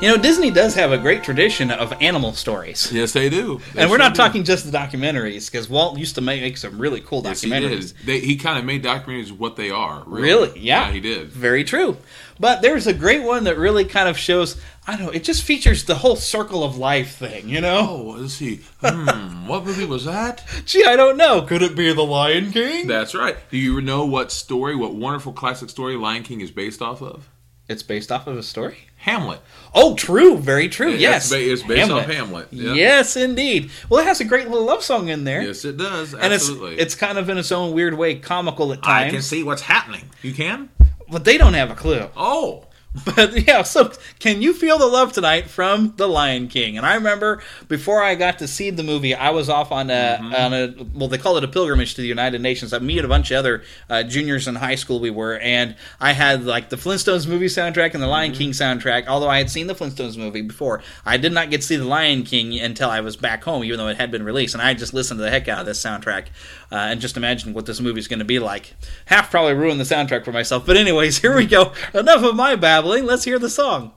[0.10, 2.92] You know, Disney does have a great tradition of animal stories.
[2.92, 3.62] Yes, they do.
[3.76, 4.18] They and we're sure not do.
[4.18, 7.52] talking just the documentaries, because Walt used to make, make some really cool Yes, he
[7.52, 7.94] documentaries.
[8.06, 10.02] They, he kind of made documentaries what they are.
[10.08, 10.60] Really, Really?
[10.62, 10.92] Yeah.
[10.92, 11.28] he did.
[11.30, 11.98] Very true.
[12.40, 15.44] But there's a great one that really kind of shows, I don't know, it just
[15.44, 17.86] features the whole circle of life thing, you know?
[17.88, 18.62] Oh, let's see.
[18.82, 20.44] Hmm, what movie was that?
[20.66, 21.44] Gee, I don't know.
[21.44, 22.88] Could it be The Lion King?
[22.88, 23.38] That's right.
[23.52, 27.30] Do you know what story, what wonderful classic story Lion King is based off of?
[27.70, 28.80] It's based off of a story?
[28.98, 29.42] Hamlet.
[29.76, 30.38] Oh, true.
[30.38, 30.94] Very true.
[30.94, 31.32] It's yes.
[31.32, 32.74] it's based off Hamlet, yeah.
[32.74, 33.70] Yes, indeed.
[33.88, 35.44] Well, it has a great little love song in there.
[35.44, 36.16] Yes, it does.
[36.16, 36.80] And it's Absolutely.
[36.80, 39.10] it's kind of in its own weird way comical at times.
[39.10, 40.10] I can see what's happening.
[40.24, 40.70] You can?
[41.10, 42.10] But they don't have a clue.
[42.18, 42.66] Oh.
[43.16, 46.78] But yeah, so can you feel the love tonight from The Lion King?
[46.78, 50.18] And I remember before I got to see the movie, I was off on a
[50.22, 52.74] on a well, they call it a pilgrimage to the United Nations.
[52.74, 55.76] I me and a bunch of other uh, juniors in high school we were, and
[56.00, 59.08] I had like the Flintstones movie soundtrack and the Lion King soundtrack.
[59.08, 61.86] Although I had seen the Flintstones movie before, I did not get to see the
[61.86, 64.54] Lion King until I was back home, even though it had been released.
[64.54, 66.28] And I just listened to the heck out of this soundtrack,
[66.72, 68.76] uh, and just imagined what this movie's going to be like.
[69.06, 71.74] Half probably ruined the soundtrack for myself, but anyways, here we go.
[71.94, 72.56] Enough of my
[72.90, 73.06] babbling.
[73.06, 73.94] Let's hear the song.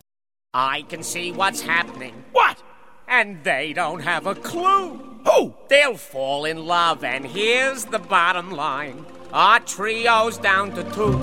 [0.53, 2.25] I can see what's happening.
[2.33, 2.63] What?
[3.09, 5.01] And they don't have a clue.
[5.25, 5.55] Who?
[5.69, 9.07] They'll fall in love, and here's the bottom line.
[9.33, 11.19] Our trio's down to two.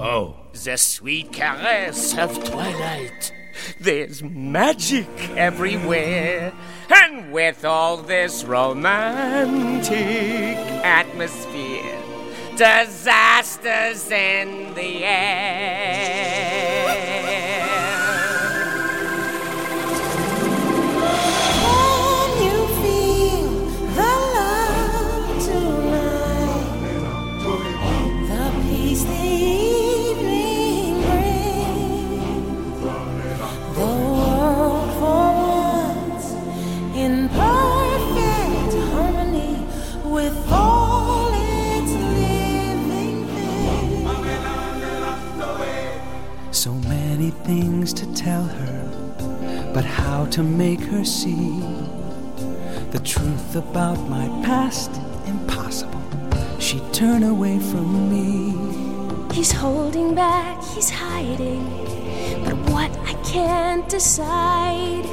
[0.00, 0.36] Oh.
[0.52, 3.32] The sweet caress of twilight.
[3.80, 6.52] There's magic everywhere.
[6.94, 9.92] And with all this romantic
[10.84, 12.01] atmosphere,
[12.62, 15.00] disasters in the
[16.82, 17.51] Can
[50.32, 51.60] to make her see
[52.90, 54.90] the truth about my past
[55.26, 56.00] impossible.
[56.58, 59.34] She'd turn away from me.
[59.34, 61.64] He's holding back, he's hiding.
[62.46, 65.04] But what I can't decide.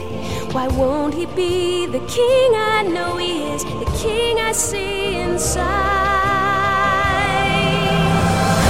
[0.54, 5.68] Why won't he be the king I know he is, the king I see inside?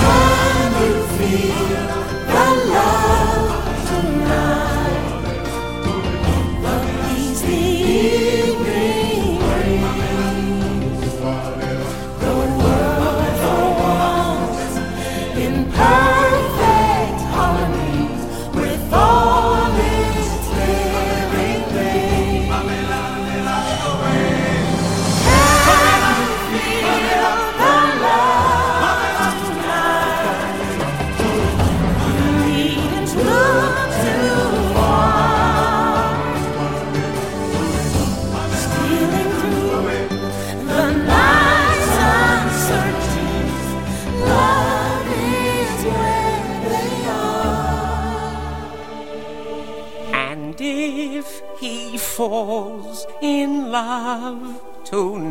[0.02, 1.86] Can you feel
[2.34, 3.49] the love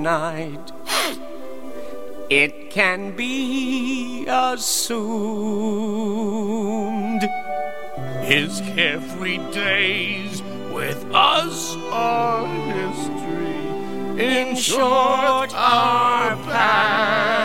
[0.09, 0.73] tonight,
[2.31, 5.29] it can be assumed
[8.23, 14.25] His carefree days with us are history.
[14.25, 17.38] In short, our pal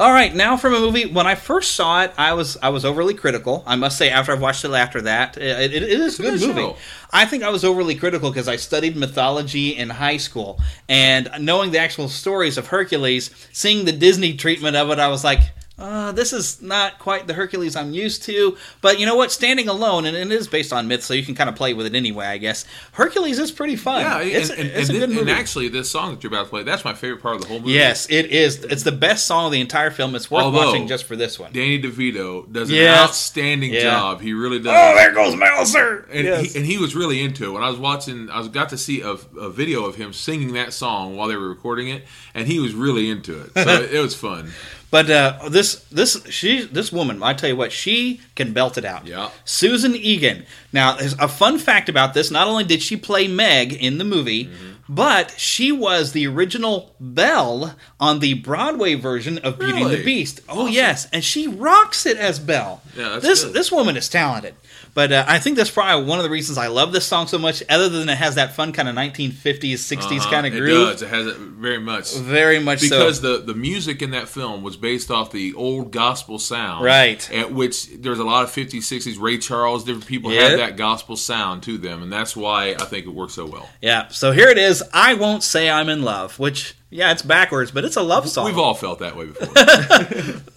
[0.00, 1.04] All right, now from a movie.
[1.04, 3.62] When I first saw it, I was I was overly critical.
[3.66, 6.40] I must say, after I've watched it after that, it, it, it is a good,
[6.40, 6.60] good movie.
[6.62, 6.76] show.
[7.10, 10.58] I think I was overly critical because I studied mythology in high school,
[10.88, 15.22] and knowing the actual stories of Hercules, seeing the Disney treatment of it, I was
[15.22, 15.40] like.
[15.80, 19.32] Uh, this is not quite the Hercules I'm used to, but you know what?
[19.32, 21.86] Standing alone, and it is based on myth, so you can kind of play with
[21.86, 22.66] it anyway, I guess.
[22.92, 24.02] Hercules is pretty fun.
[24.02, 25.20] Yeah, it's, and, and, it's and, a good movie.
[25.22, 27.48] and actually, this song that you're about to play, that's my favorite part of the
[27.48, 27.72] whole movie.
[27.72, 28.62] yes, it is.
[28.64, 30.14] It's the best song of the entire film.
[30.14, 31.52] It's worth Although, watching just for this one.
[31.52, 32.98] Danny DeVito does an Yes.
[33.08, 33.82] outstanding Yeah.
[33.82, 34.20] job.
[34.20, 34.66] He really does.
[34.76, 36.06] Oh, there goes Mouser!
[36.12, 36.52] And, Yes.
[36.52, 37.52] he, and he was really into it.
[37.52, 40.52] When I was watching, I was got to see a, a video of him singing
[40.52, 42.04] that song while they were recording it,
[42.34, 43.52] and he was really into it.
[43.54, 44.50] So it, was fun.
[44.90, 48.84] But uh, this this she this woman, I tell you what, she can belt it
[48.84, 49.06] out.
[49.06, 49.30] Yeah.
[49.44, 50.44] Susan Egan.
[50.72, 52.30] Now, a fun fact about this.
[52.30, 54.69] Not only did she play Meg in the movie, Mm-hmm.
[54.92, 60.40] But she was the original Belle on the Broadway version of Beauty and the Beast.
[60.48, 62.82] Oh yes, and she rocks it as Belle.
[62.96, 63.54] Yeah, this good.
[63.54, 64.54] this woman is talented.
[64.92, 67.38] But uh, I think that's probably one of the reasons I love this song so
[67.38, 67.62] much.
[67.70, 70.30] Other than it has that fun kind of 1950s, 60s Uh-huh.
[70.32, 70.88] kind of groove.
[70.88, 71.02] It does.
[71.02, 72.12] It has it very much.
[72.16, 72.98] Very much so.
[72.98, 77.30] because the the music in that film was based off the old gospel sound, Right.
[77.32, 79.16] At which there's a lot of 50s, 60s.
[79.20, 80.48] Ray Charles, different people Yeah.
[80.48, 83.68] had that gospel sound to them, and that's why I think it works so well.
[83.80, 84.79] Yeah, so here it is.
[84.92, 88.46] I won't say I'm in love, which yeah, it's backwards, but it's a love song.
[88.46, 89.48] We've all felt that way before.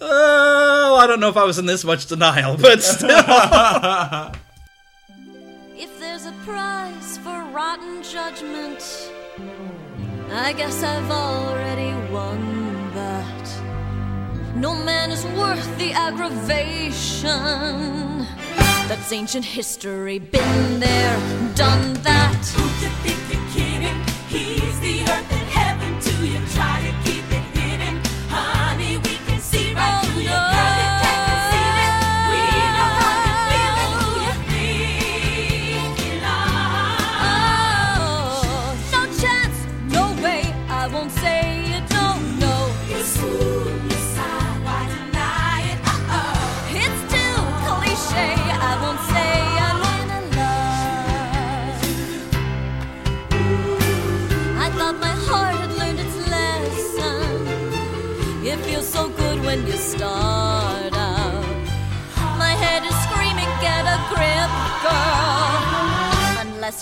[0.00, 3.08] Oh, I don't know if I was in this much denial, but still.
[5.76, 9.10] If there's a prize for rotten judgment,
[10.30, 14.54] I guess I've already won that.
[14.56, 17.30] No man is worth the aggravation.
[18.88, 21.18] That's ancient history, been there,
[21.54, 22.46] done that.
[22.54, 24.13] Who you think you're kidding?
[24.84, 25.23] The earth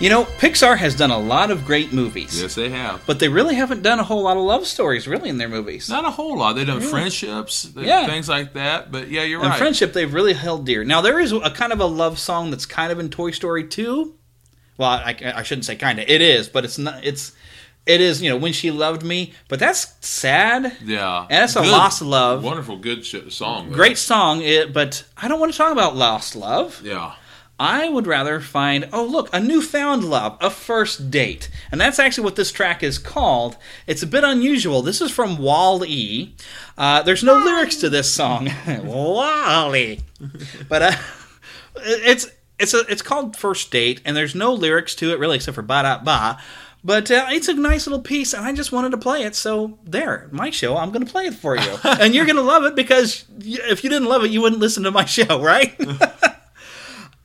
[0.01, 2.41] You know, Pixar has done a lot of great movies.
[2.41, 3.05] Yes, they have.
[3.05, 5.87] But they really haven't done a whole lot of love stories, really, in their movies.
[5.89, 6.53] Not a whole lot.
[6.53, 6.89] They've done Really?
[6.89, 8.07] friendships, Yeah.
[8.07, 8.91] things like that.
[8.91, 9.57] But yeah, you're and right.
[9.59, 10.83] friendship they've really held dear.
[10.83, 13.63] Now there is a kind of a love song that's kind of in Toy Story
[13.67, 14.15] 2.
[14.77, 16.09] Well, I, I shouldn't say kind of.
[16.09, 17.05] It is, but it's not.
[17.05, 17.33] It's
[17.85, 18.23] it is.
[18.23, 20.75] You know, when she loved me, but that's sad.
[20.83, 22.43] Yeah, And that's a Good- lost love.
[22.43, 23.69] Wonderful, good sh- song.
[23.69, 23.75] though.
[23.75, 26.81] Great song, it, but I don't want to talk about lost love.
[26.83, 27.11] Yeah.
[27.61, 31.47] I would rather find, oh, look, a newfound love, a first date.
[31.71, 33.55] And that's actually what this track is called.
[33.85, 34.81] It's a bit unusual.
[34.81, 36.33] This is from Wall E.
[36.75, 38.49] Uh, there's no lyrics to this song.
[38.83, 40.01] Wally.
[40.67, 40.91] But uh,
[41.75, 45.53] it's it's a, it's called First Date, and there's no lyrics to it really except
[45.53, 46.41] for ba da ba.
[46.83, 49.35] But uh, it's a nice little piece, and I just wanted to play it.
[49.35, 52.41] So there, my show, I'm going to play it for you, and you're going to
[52.41, 55.79] love it because if you didn't love it, you wouldn't listen to my show, right?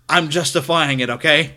[0.08, 1.56] I'm justifying it, okay?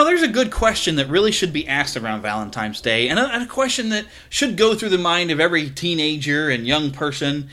[0.00, 3.26] Know, there's a good question that really should be asked around Valentine's Day, and a,
[3.28, 7.50] and a question that should go through the mind of every teenager and young person,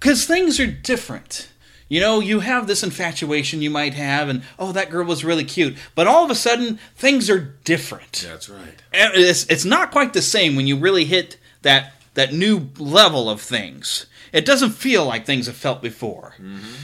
[0.00, 1.48] because things are different.
[1.88, 5.44] You know, you have this infatuation you might have, and oh, that girl was really
[5.44, 8.26] cute, but all of a sudden, things are different.
[8.26, 8.82] That's right.
[8.92, 13.42] It's, it's not quite the same when you really hit that that new level of
[13.42, 14.06] things.
[14.32, 16.34] It doesn't feel like things have felt before.
[16.38, 16.74] Mm-hmm.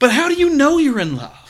[0.00, 1.45] But how do you know you're in love?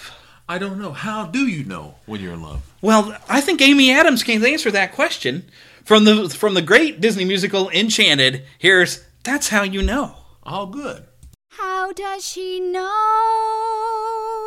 [0.49, 0.93] I don't know.
[0.93, 2.63] How do you know when you're in love?
[2.81, 5.51] Well, I think Amy Adams can answer that question
[5.85, 8.45] from the from the great Disney musical Enchanted.
[8.59, 10.15] Here's that's how you know.
[10.45, 11.05] All good.
[11.49, 12.83] How does she know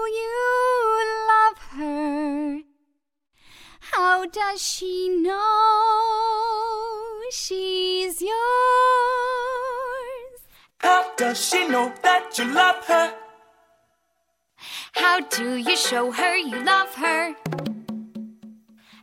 [0.08, 2.62] you love her?
[3.80, 5.36] How does she know
[7.32, 8.32] she's yours?
[10.78, 13.14] How does she know that you love her?
[14.94, 17.36] How do you show her you love her?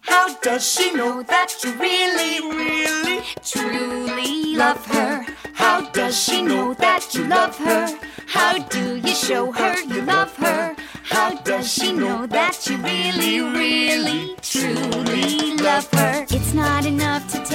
[0.00, 5.26] How does she know that you really, really, truly love her?
[5.54, 7.98] How does she know that you love her?
[8.26, 10.76] How do you show her you love her?
[11.04, 16.26] How does she know that you really, really, truly love her?
[16.30, 17.45] It's not enough to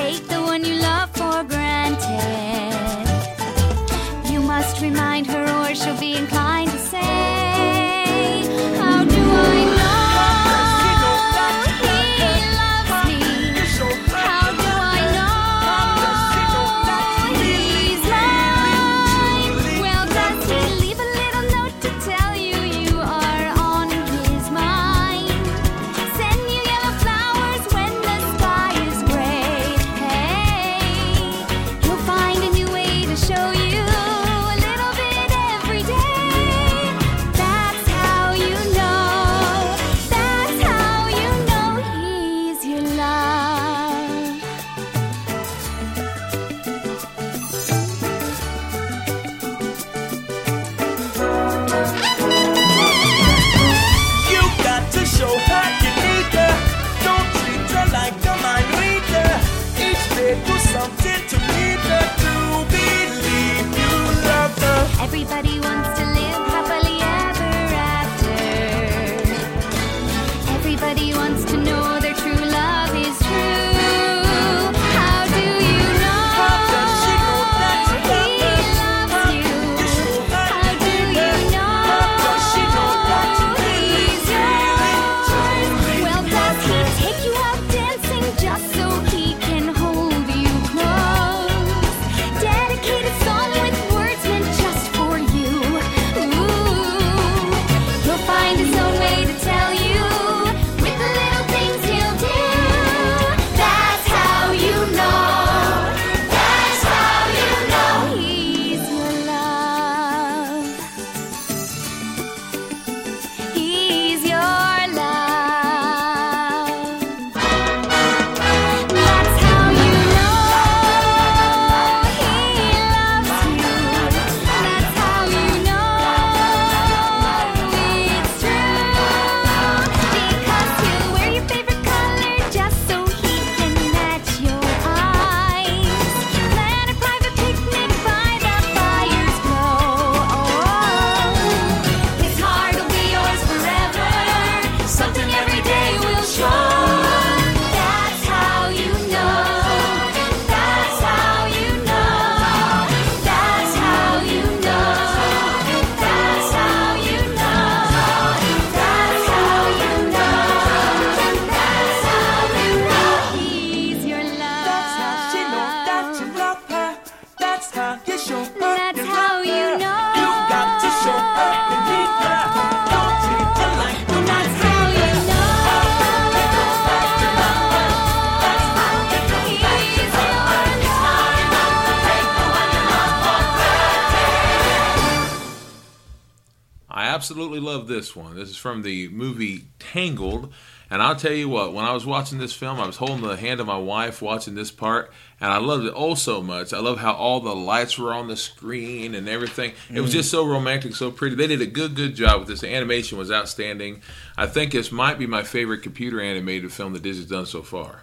[186.93, 188.35] I absolutely love this one.
[188.35, 190.51] This is from the movie Tangled.
[190.89, 193.37] And I'll tell you what, when I was watching this film, I was holding the
[193.37, 196.73] hand of my wife watching this part, and I loved it oh so much.
[196.73, 199.71] I love how all the lights were on the screen and everything.
[199.89, 200.15] It was Mm.
[200.15, 201.37] just so romantic, so pretty.
[201.37, 202.59] They did a good, good job with this.
[202.59, 204.01] The animation was outstanding.
[204.37, 208.01] I think this might be my favorite computer animated film that Disney's done so far.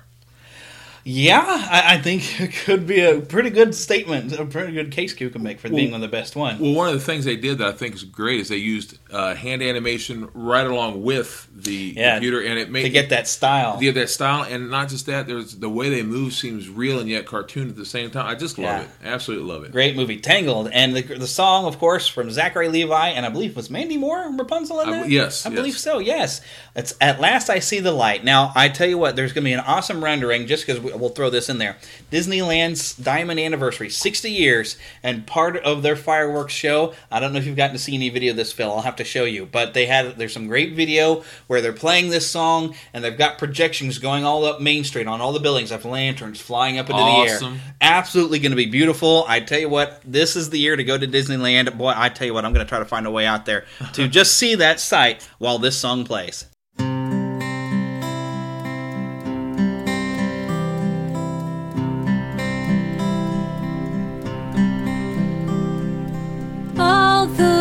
[1.10, 5.18] Yeah, I, I think it could be a pretty good statement, a pretty good case
[5.18, 6.58] you can make for being one of the best one.
[6.58, 8.98] Well, one of the things they did that I think is great is they used
[9.10, 13.26] uh, hand animation right along with the Yeah, computer, and it made to get that
[13.26, 13.80] style.
[13.80, 15.26] Get that style, and not just that.
[15.26, 18.26] There's the way they move seems real and yet cartoon at the same time.
[18.26, 18.82] I just love Yeah.
[18.82, 18.88] it.
[19.02, 19.72] Absolutely love it.
[19.72, 23.56] Great movie, Tangled, and the, the song, of course, from Zachary Levi, and I believe
[23.56, 25.56] was Mandy Moore Rapunzel in I- yes, I yes.
[25.56, 26.00] believe so.
[26.00, 26.42] Yes,
[26.76, 28.24] it's at last I see the light.
[28.24, 30.46] Now I tell you what, there's going to be an awesome rendering.
[30.46, 31.76] Just because we'll throw this in there,
[32.10, 36.94] Disneyland's Diamond Anniversary, 60 years, and part of their fireworks show.
[37.10, 38.70] I don't know if you've gotten to see any video of this, Phil.
[38.70, 42.10] I'll have to show you, but they had there's some great video where they're playing
[42.10, 45.70] this song, and they've got projections going all up Main Street on all the buildings,
[45.70, 49.24] have lanterns flying up into the air absolutely going to be beautiful.
[49.28, 51.76] I tell you what, this is the year to go to Disneyland.
[51.76, 53.64] Boy, I tell you what, I'm going to try to find a way out there
[53.94, 56.46] to just see that sight while this song plays.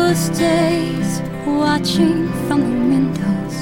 [0.08, 3.56] Those days watching from the windows,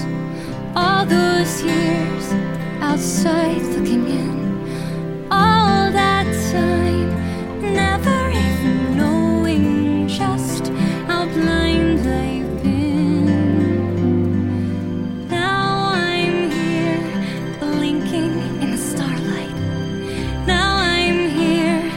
[0.77, 2.33] all those years
[2.81, 7.11] outside looking in, all that time
[7.75, 10.69] never even knowing just
[11.09, 13.27] how blind I've been.
[15.29, 19.57] Now I'm here blinking in the starlight.
[20.47, 21.91] Now I'm here,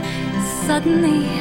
[0.66, 1.39] suddenly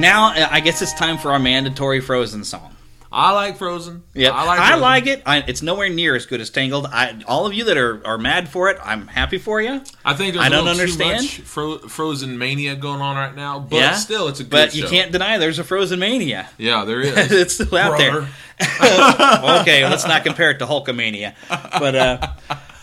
[0.00, 2.74] now uh, I guess it's time for our mandatory Frozen song.
[3.12, 4.04] I like Frozen.
[4.14, 4.60] Yeah, I like.
[4.60, 5.22] I like it.
[5.26, 6.86] I, it's nowhere near as good as Tangled.
[6.86, 9.82] I, all of you that are, are mad for it, I'm happy for you.
[10.04, 11.28] I think there's I don't understand.
[11.28, 14.86] Fro- Frozen mania going on right now, but yeah, still, it's a good But you
[14.86, 16.48] can't deny there's a Frozen mania.
[16.56, 17.32] Yeah, there is.
[17.32, 18.28] it's still out Brother.
[18.60, 19.60] there.
[19.60, 21.34] okay, let's not compare it to Hulkamania.
[21.48, 22.28] But uh,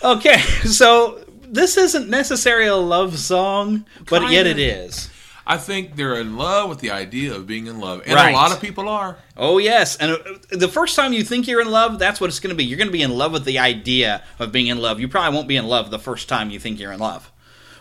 [0.04, 4.50] okay, so this isn't necessarily a love song, but yet Kinda.
[4.50, 5.10] it is.
[5.50, 8.32] I think they're in love with the idea of being in love, and Right.
[8.32, 9.18] a lot of people are.
[9.38, 10.18] Oh yes, and uh,
[10.52, 12.66] the first time you think you're in love, that's what it's going to be.
[12.66, 15.00] You're going to be in love with the idea of being in love.
[15.00, 17.32] You probably won't be in love the first time you think you're in love,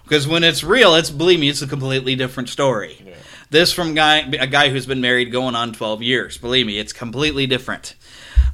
[0.05, 3.05] because when it's real, it's believe me, it's a completely different story.
[3.51, 6.38] This from guy a guy who's been married going on 12 years.
[6.38, 7.94] Believe me, it's completely different.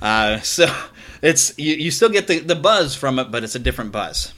[0.00, 0.74] Uh, so
[1.20, 4.32] it's you, you still get the, the buzz from it, but it's a different buzz.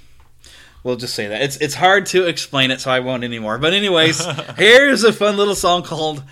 [0.85, 3.59] We'll just say that it's it's hard to explain it, so I won't anymore.
[3.59, 4.25] But anyways,
[4.57, 6.23] here's a fun little song called.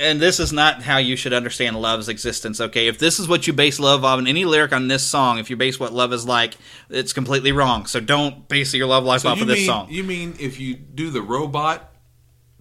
[0.00, 2.86] And this is not how you should understand love's existence, okay?
[2.86, 5.56] If this is what you base love on, any lyric on this song, if you
[5.56, 6.54] base what love is like,
[6.88, 7.84] it's completely wrong.
[7.86, 9.88] So don't base your love life So off of this mean song.
[9.90, 11.92] you mean if you do the robot?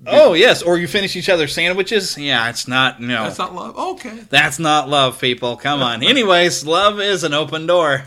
[0.07, 2.17] Oh yes, or you finish each other's sandwiches.
[2.17, 2.99] Yeah, it's not.
[2.99, 3.77] No, That's not love.
[3.77, 4.19] Okay.
[4.29, 5.57] That's not love, people.
[5.57, 6.03] Come on.
[6.03, 8.03] Anyways, love is an open door.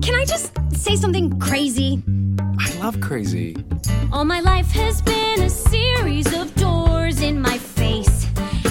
[0.00, 2.02] Can I just say something crazy?
[2.58, 3.56] I love crazy.
[4.12, 8.26] All my life has been a series of doors in my face.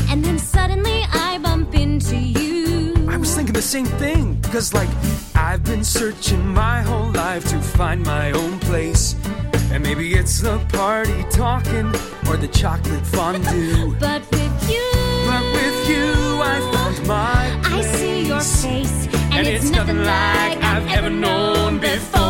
[0.10, 3.07] And then suddenly I bump into you.
[3.10, 4.89] I was thinking the same thing, because, like,
[5.35, 9.15] I've been searching my whole life to find my own place.
[9.72, 11.88] And maybe it's the party talking
[12.27, 13.95] or the chocolate fondue.
[13.99, 14.89] But with you,
[15.27, 17.88] But with you, I found my Place.
[17.88, 19.01] I see your face.
[19.41, 22.20] And, it's nothing like I've ever known before.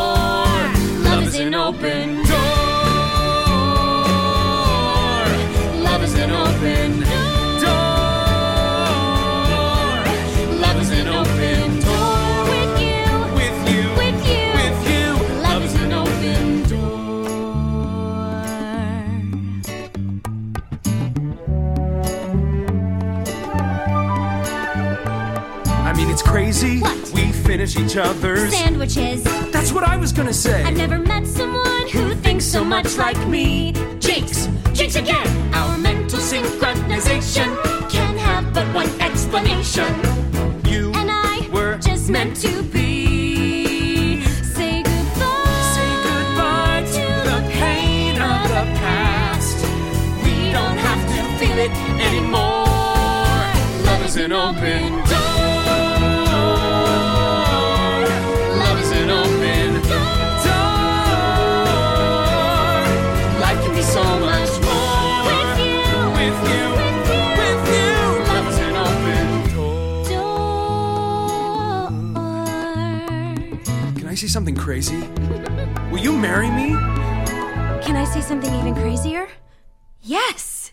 [27.52, 28.50] Finish each other's.
[28.54, 29.24] Sandwiches.
[29.52, 30.64] That's what I was gonna say.
[30.64, 33.74] I've never met someone who thinks so much like me.
[34.00, 35.28] Jinx, jinx again.
[35.54, 37.50] Our mental synchronization
[37.90, 39.94] can have but one explanation.
[40.64, 42.91] You and I were just meant to be.
[74.42, 75.00] Something crazy?
[75.92, 76.70] Will you marry me?
[77.86, 79.28] Can I say something even crazier?
[80.02, 80.72] Yes!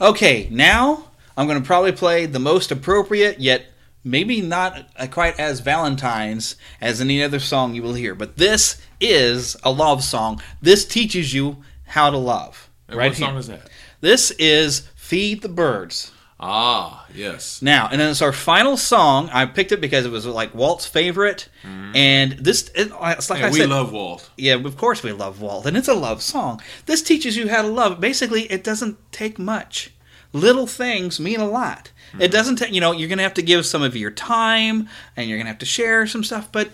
[0.00, 1.04] Okay, now
[1.36, 3.66] I'm going to probably play the most appropriate, yet
[4.02, 8.16] maybe not quite as Valentine's as any other song you will hear.
[8.16, 10.42] But this is a love song.
[10.60, 12.70] This teaches you how to love.
[12.88, 13.38] And right what song here.
[13.38, 13.70] is that?
[14.00, 16.10] This is Feed the Birds.
[16.40, 17.60] Ah, yes.
[17.62, 19.28] Now, and then it's our final song.
[19.32, 21.96] I picked it because it was like Walt's favorite, mm-hmm.
[21.96, 24.30] and this it, uh, it's like Yeah, I we said, love Walt.
[24.36, 26.62] Yeah, of course we love Walt, and it's a love song.
[26.86, 28.00] This teaches you how to love.
[28.00, 29.92] Basically, it doesn't take much.
[30.32, 31.90] Little things mean a lot.
[32.12, 32.30] It mm-hmm.
[32.30, 32.72] doesn't take.
[32.72, 35.58] You know, you're gonna have to give some of your time, and you're gonna have
[35.58, 36.70] to share some stuff, but.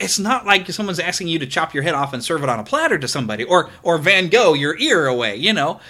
[0.00, 2.58] It's not like someone's asking you to chop your head off and serve it on
[2.58, 5.36] a platter to somebody, or or Van Gogh your ear away.
[5.36, 5.80] You know,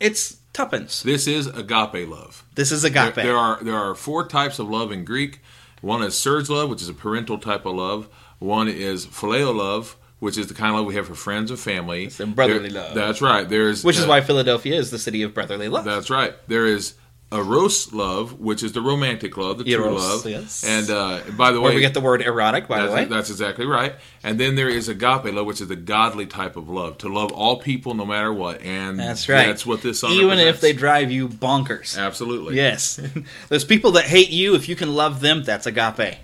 [0.00, 1.02] it's tuppence.
[1.02, 2.44] This is agape love.
[2.54, 3.14] This is agape.
[3.14, 5.40] There, there are there are four types of love in Greek.
[5.80, 8.08] One is storge love, which is a parental type of love.
[8.38, 11.56] One is phileo love, which is the kind of love we have for friends or
[11.56, 12.04] family.
[12.04, 12.94] It's brotherly love.
[12.94, 13.48] That's right.
[13.48, 15.84] There's Which is uh, why Philadelphia is the city of brotherly love.
[15.84, 16.34] That's right.
[16.48, 16.94] There is
[17.32, 20.26] eros love, which is the romantic love, the true love.
[20.26, 20.62] yes.
[20.64, 23.04] And uh, by the Where way, we get the word erotic, by the that's, way.
[23.06, 23.94] that's exactly right.
[24.22, 27.32] And then there is agape love, which is the godly type of love, to love
[27.32, 28.60] all people no matter what.
[28.62, 29.46] And That's right.
[29.46, 31.98] That's what this song Even if they drive you bonkers.
[31.98, 32.56] Absolutely.
[32.56, 33.00] Yes.
[33.48, 34.54] There's people that hate you.
[34.54, 36.18] If you can love them, that's agape.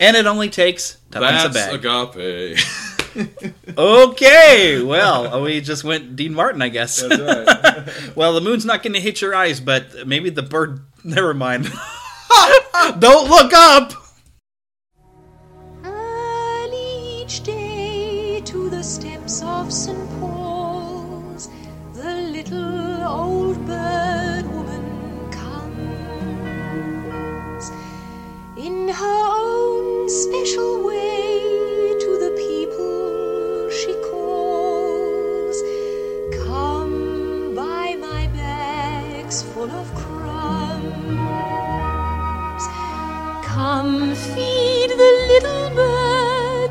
[0.00, 1.84] And it only takes tuppence a That's bag.
[1.84, 2.58] agape.
[3.76, 4.82] okay.
[4.82, 7.00] Well, we just went Dean Martin, I guess.
[7.00, 7.88] That's right.
[8.16, 10.80] well, the moon's not going to hit your eyes, but maybe the bird.
[11.04, 11.70] Never mind.
[12.98, 13.92] Don't look up.
[15.84, 20.08] Early each day to the steps of St.
[20.18, 21.48] Paul's,
[21.94, 26.50] the little old bird woman comes
[28.56, 31.33] in her own special way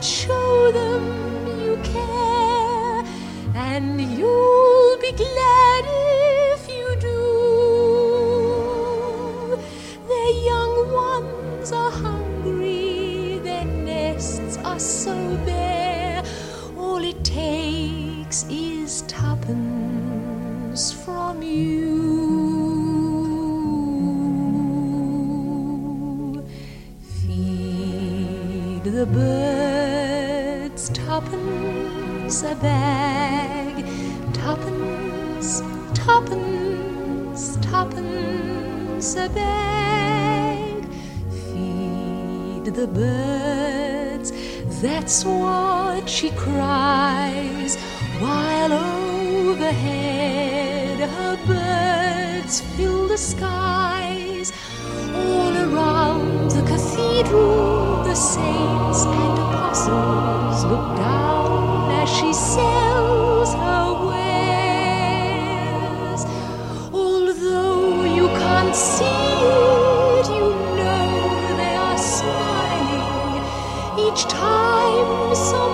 [0.04, 1.04] show them
[1.64, 3.04] you care,
[3.56, 7.22] and you'll be glad if you do.
[10.10, 15.16] Their young ones are hungry, their nests are so
[15.46, 16.22] bare.
[16.78, 22.02] All it takes is tuppence from you.
[27.22, 29.53] Feed the birds
[32.54, 33.86] a bag,
[34.34, 35.62] tuppence,
[35.94, 40.86] tuppence, tuppence a bag.
[41.32, 44.32] Feed the birds,
[44.82, 47.78] that's what she cries,
[48.20, 48.74] while
[49.42, 49.90] overhead
[51.10, 54.52] her birds fill the skies.
[55.16, 61.43] All around the cathedral, the saints and apostles look down
[62.04, 64.22] as she sells her wares.
[66.92, 73.44] Although you can't see it, you know they are smiling
[74.06, 75.73] each time someone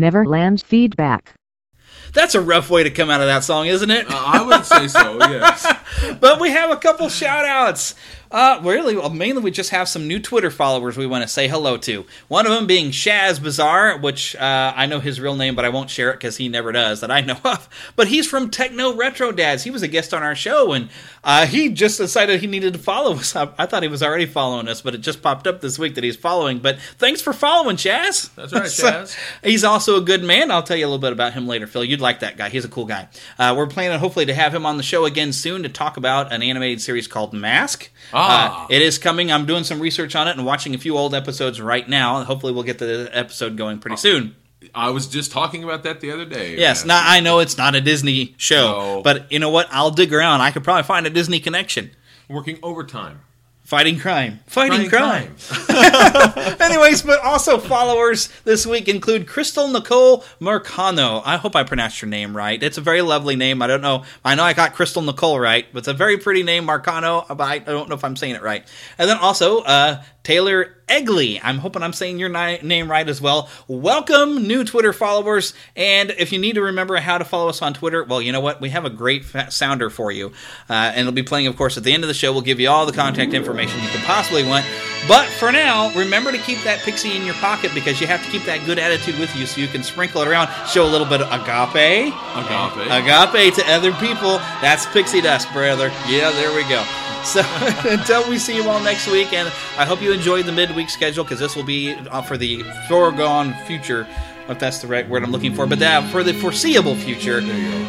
[0.00, 1.34] Neverland feedback.
[2.12, 4.10] That's a rough way to come out of that song, isn't it?
[4.10, 5.66] Uh, I would say so, yes.
[6.20, 7.94] but we have a couple shout outs.
[8.30, 11.48] Uh, really, well, mainly we just have some new Twitter followers we want to say
[11.48, 12.06] hello to.
[12.28, 15.68] One of them being Chaz Bazaar, which uh, I know his real name, but I
[15.68, 17.68] won't share it because he never does that I know of.
[17.96, 19.64] But he's from Techno Retro Dads.
[19.64, 20.90] He was a guest on our show, and
[21.24, 23.34] uh, he just decided he needed to follow us.
[23.34, 25.96] I, I thought he was already following us, but it just popped up this week
[25.96, 26.60] that he's following.
[26.60, 28.32] But thanks for following, Chaz.
[28.36, 29.06] That's right, So,
[29.42, 30.52] he's also a good man.
[30.52, 31.84] I'll tell you a little bit about him later, Phil.
[31.84, 32.48] You'd like that guy.
[32.48, 33.08] He's a cool guy.
[33.38, 36.32] Uh, we're planning hopefully to have him on the show again soon to talk about
[36.32, 37.90] an animated series called Mask.
[38.20, 38.64] Ah.
[38.64, 39.32] Uh, it is coming.
[39.32, 42.22] I'm doing some research on it and watching a few old episodes right now.
[42.24, 44.36] Hopefully, we'll get the episode going pretty soon.
[44.74, 46.56] I was just talking about that the other day.
[46.56, 49.68] Yes, now I know it's not a Disney show, but you know what?
[49.70, 50.42] I'll dig around.
[50.42, 51.90] I could probably find a Disney connection.
[52.28, 53.20] Working overtime.
[53.70, 54.40] Fighting crime.
[54.48, 56.56] Fighting Fighting crime.
[56.60, 61.22] Anyways, but also followers this week include Crystal Nicole Marcano.
[61.24, 62.60] I hope I pronounced your name right.
[62.60, 63.62] It's a very lovely name.
[63.62, 64.02] I don't know.
[64.24, 67.28] I know I got Crystal Nicole right, but it's a very pretty name, Marcano.
[67.28, 68.66] But I don't know if I'm saying it right.
[68.98, 71.40] And then also uh, Taylor Egley.
[71.42, 73.48] I'm hoping I'm saying your ni- name right as well.
[73.68, 75.54] Welcome, new Twitter followers.
[75.76, 78.40] And if you need to remember how to follow us on Twitter, well, you know
[78.40, 78.60] what?
[78.60, 80.32] We have a great sounder for you.
[80.68, 82.32] Uh, and it'll be playing, of course, at the end of the show.
[82.32, 84.66] We'll give you all the contact information you could possibly want.
[85.08, 88.30] But for now, remember to keep that pixie in your pocket because you have to
[88.30, 91.06] keep that good attitude with you so you can sprinkle it around, show a little
[91.06, 92.12] bit of agape.
[92.36, 92.86] Agape.
[92.90, 94.38] Agape to other people.
[94.60, 95.88] That's pixie dust, brother.
[96.06, 96.84] Yeah, there we go.
[97.24, 97.42] So
[97.88, 101.22] until we see you all next week, and I hope you enjoyed the midweek schedule
[101.22, 104.06] because this will be uh, for the foregone future,
[104.48, 105.66] if that's the right word I'm looking for.
[105.66, 107.40] But that for the foreseeable future,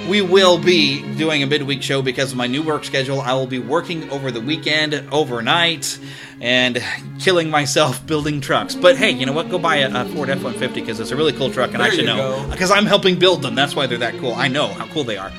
[0.10, 3.22] we will be doing a midweek show because of my new work schedule.
[3.22, 5.98] I will be working over the weekend, overnight,
[6.42, 6.84] and
[7.20, 8.76] killing myself building trucks.
[8.76, 9.50] But hey, you know what?
[9.50, 12.06] Go buy a, a Ford F-150 because it's a really cool truck, and I should
[12.06, 13.56] know because I'm helping build them.
[13.56, 14.34] That's why they're that cool.
[14.34, 15.32] I know how cool they are.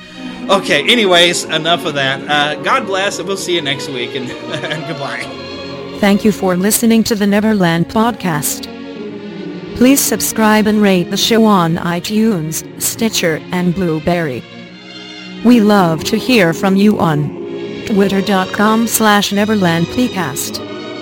[0.49, 2.21] Okay, anyways, enough of that.
[2.29, 5.21] Uh, God bless, and we'll see you next week, and, and goodbye.
[5.99, 8.67] Thank you for listening to the Neverland Podcast.
[9.77, 14.43] Please subscribe and rate the show on iTunes, Stitcher, and Blubrry.
[15.45, 17.41] We love to hear from you on
[17.87, 20.59] twitter.com slash neverlandpcast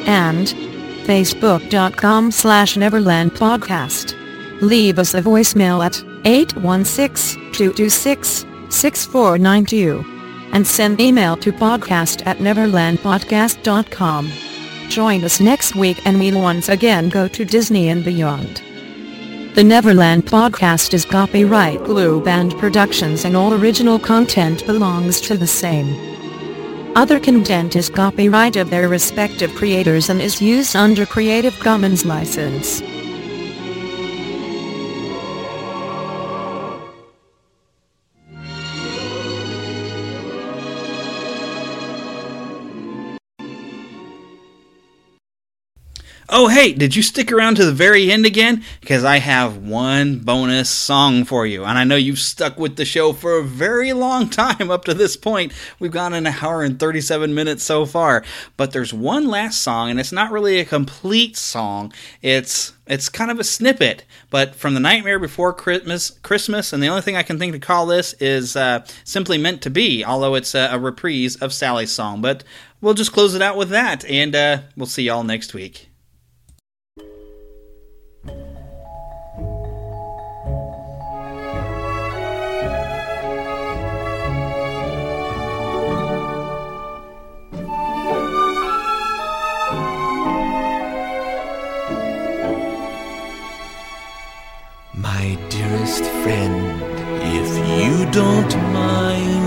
[0.07, 0.47] and
[1.05, 4.61] facebook.com slash neverlandpodcast.
[4.61, 5.93] Leave us a voicemail at
[8.72, 14.31] 816-226-6492 and send email to podcast at neverlandpodcast.com.
[14.89, 18.61] Join us next week and we'll once again go to Disney and beyond.
[19.56, 25.48] The Neverland podcast is copyright Blue Band Productions and all original content belongs to the
[25.48, 26.11] same.
[26.95, 32.81] Other content is copyright of their respective creators and is used under Creative Commons license.
[46.33, 48.63] Oh, hey, did you stick around to the very end again?
[48.79, 51.65] Because I have one bonus song for you.
[51.65, 54.93] And I know you've stuck with the show for a very long time up to
[54.93, 55.51] this point.
[55.77, 58.23] We've gone an hour and 37 minutes so far.
[58.55, 61.91] But there's one last song, and it's not really a complete song.
[62.21, 66.87] It's it's kind of a snippet, but from the Nightmare Before Christmas, Christmas, and the
[66.87, 70.35] only thing I can think to call this is uh, simply meant to be, although
[70.35, 72.21] it's a, a reprise of Sally's song.
[72.21, 72.45] But
[72.79, 75.90] we'll just close it out with that, and uh, we'll see y'all next week.
[96.23, 96.56] Friend,
[97.39, 97.49] if
[97.80, 99.45] you don't mind,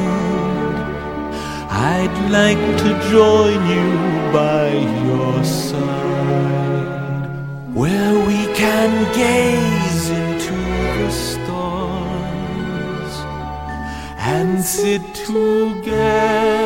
[1.70, 3.88] I'd like to join you
[4.32, 4.68] by
[5.08, 7.28] your side,
[7.72, 10.54] where we can gaze into
[10.98, 13.14] the stars
[14.18, 16.63] and sit together